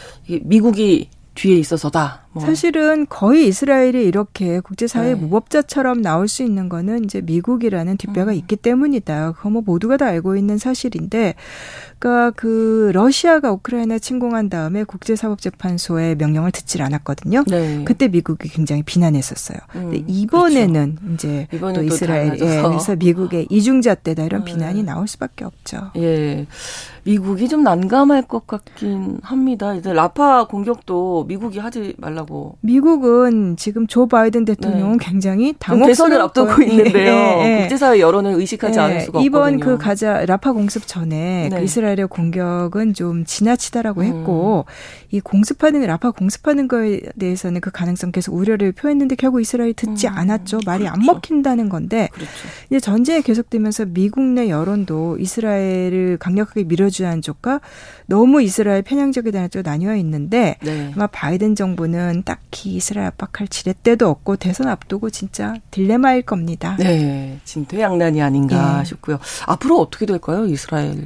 [0.42, 2.26] 미국이 뒤에 있어서다.
[2.32, 2.44] 뭐.
[2.44, 5.14] 사실은 거의 이스라엘이 이렇게 국제사회 네.
[5.14, 8.36] 무법자처럼 나올 수 있는 거는 이제 미국이라는 뒷배가 음.
[8.36, 9.32] 있기 때문이다.
[9.32, 11.34] 그거 뭐 모두가 다 알고 있는 사실인데,
[11.98, 17.44] 그러니까 그 러시아가 우크라이나 침공한 다음에 국제사법재판소의 명령을 듣질 않았거든요.
[17.46, 17.82] 네.
[17.84, 19.58] 그때 미국이 굉장히 비난했었어요.
[19.74, 21.14] 음, 근데 이번에는 그렇죠.
[21.14, 24.52] 이제 또 이스라엘에 그래서 미국의 이중잣대다 이런 네.
[24.52, 25.90] 비난이 나올 수밖에 없죠.
[25.96, 26.46] 예.
[27.04, 29.74] 미국이 좀 난감할 것 같긴 합니다.
[29.74, 32.58] 이제 라파 공격도 미국이 하지 말라고.
[32.60, 35.06] 미국은 지금 조 바이든 대통령은 네.
[35.06, 37.14] 굉장히 당혹스러운 대선을 앞두고 있는데요.
[37.14, 37.60] 네.
[37.60, 38.84] 국제사회 여론을 의식하지 네.
[38.84, 39.26] 않을 수가 없거든요.
[39.26, 41.62] 이번 그 가자 라파 공습 전에 그 네.
[41.88, 44.06] 이스라엘의 공격은 좀 지나치다라고 음.
[44.06, 44.72] 했고 음.
[45.10, 50.12] 이 공습하는 라파 공습하는 거에 대해서는 그 가능성 계속 우려를 표했는데 결국 이스라엘이 듣지 음.
[50.16, 50.60] 않았죠.
[50.66, 50.94] 말이 그렇죠.
[50.94, 52.32] 안 먹힌다는 건데 그렇죠.
[52.70, 57.60] 이제 전쟁이 계속되면서 미국 내 여론도 이스라엘을 강력하게 밀어주 주한 쪽과
[58.06, 60.92] 너무 이스라엘 편향적이다는 쪽 나뉘어 있는데 네.
[60.94, 66.76] 아마 바이든 정부는 딱히 이스라엘 압박할 지렛대도 없고 대선 앞두고 진짜 딜레마일 겁니다.
[66.78, 68.84] 네, 진퇴양난이 아닌가 네.
[68.84, 69.18] 싶고요.
[69.46, 70.96] 앞으로 어떻게 될까요, 이스라엘?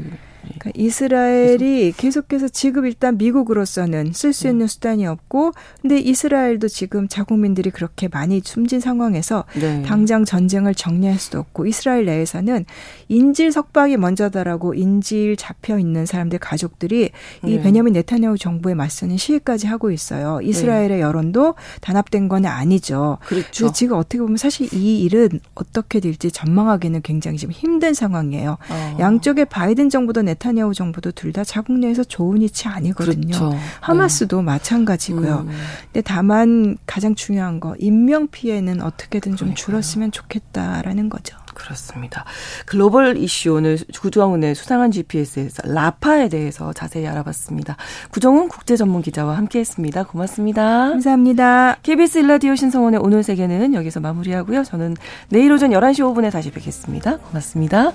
[0.42, 4.66] 그러니까 이스라엘이 계속해서 지금 일단 미국으로서는 쓸 수 있는 음.
[4.66, 9.82] 수단이 없고 근데 이스라엘도 지금 자국민들이 그렇게 많이 숨진 상황에서 네.
[9.82, 12.64] 당장 전쟁을 정리할 수도 없고 이스라엘 내에서는
[13.08, 17.10] 인질 석방이 먼저다라고 인질 잡혀 있는 사람들 가족들이
[17.44, 17.62] 이 네.
[17.62, 20.40] 베냐민 네타냐후 정부에 맞서는 시위까지 하고 있어요.
[20.42, 21.00] 이스라엘의 네.
[21.00, 23.18] 여론도 단합된 건 아니죠.
[23.26, 23.72] 그렇죠.
[23.72, 28.58] 지금 어떻게 보면 사실 이 일은 어떻게 될지 전망하기는 굉장히 지금 힘든 상황이에요.
[28.70, 28.96] 어.
[28.98, 33.26] 양쪽의 바이든 정부도 네타냐후 정부도 둘 다 자국 내에서 좋은 위치 아니거든요.
[33.38, 33.58] 그렇죠.
[33.80, 34.42] 하마스도 네.
[34.42, 35.46] 마찬가지고요.
[35.48, 35.50] 음.
[35.84, 39.54] 근데 다만 가장 중요한 거 인명 피해는 어떻게든 좀 그러니까요.
[39.54, 41.36] 줄었으면 좋겠다라는 거죠.
[41.54, 42.24] 그렇습니다.
[42.66, 47.76] 글로벌 이슈 오늘 구정훈의 수상한 GPS에서 라파에 대해서 자세히 알아봤습니다.
[48.10, 50.04] 구정훈 국제 전문 기자와 함께했습니다.
[50.04, 50.90] 고맙습니다.
[50.90, 51.76] 감사합니다.
[51.82, 54.64] KBS 일라디오 신성원의 오늘 세계는 여기서 마무리하고요.
[54.64, 54.96] 저는
[55.30, 57.18] 내일 오전 11시 5분에 다시 뵙겠습니다.
[57.18, 57.92] 고맙습니다.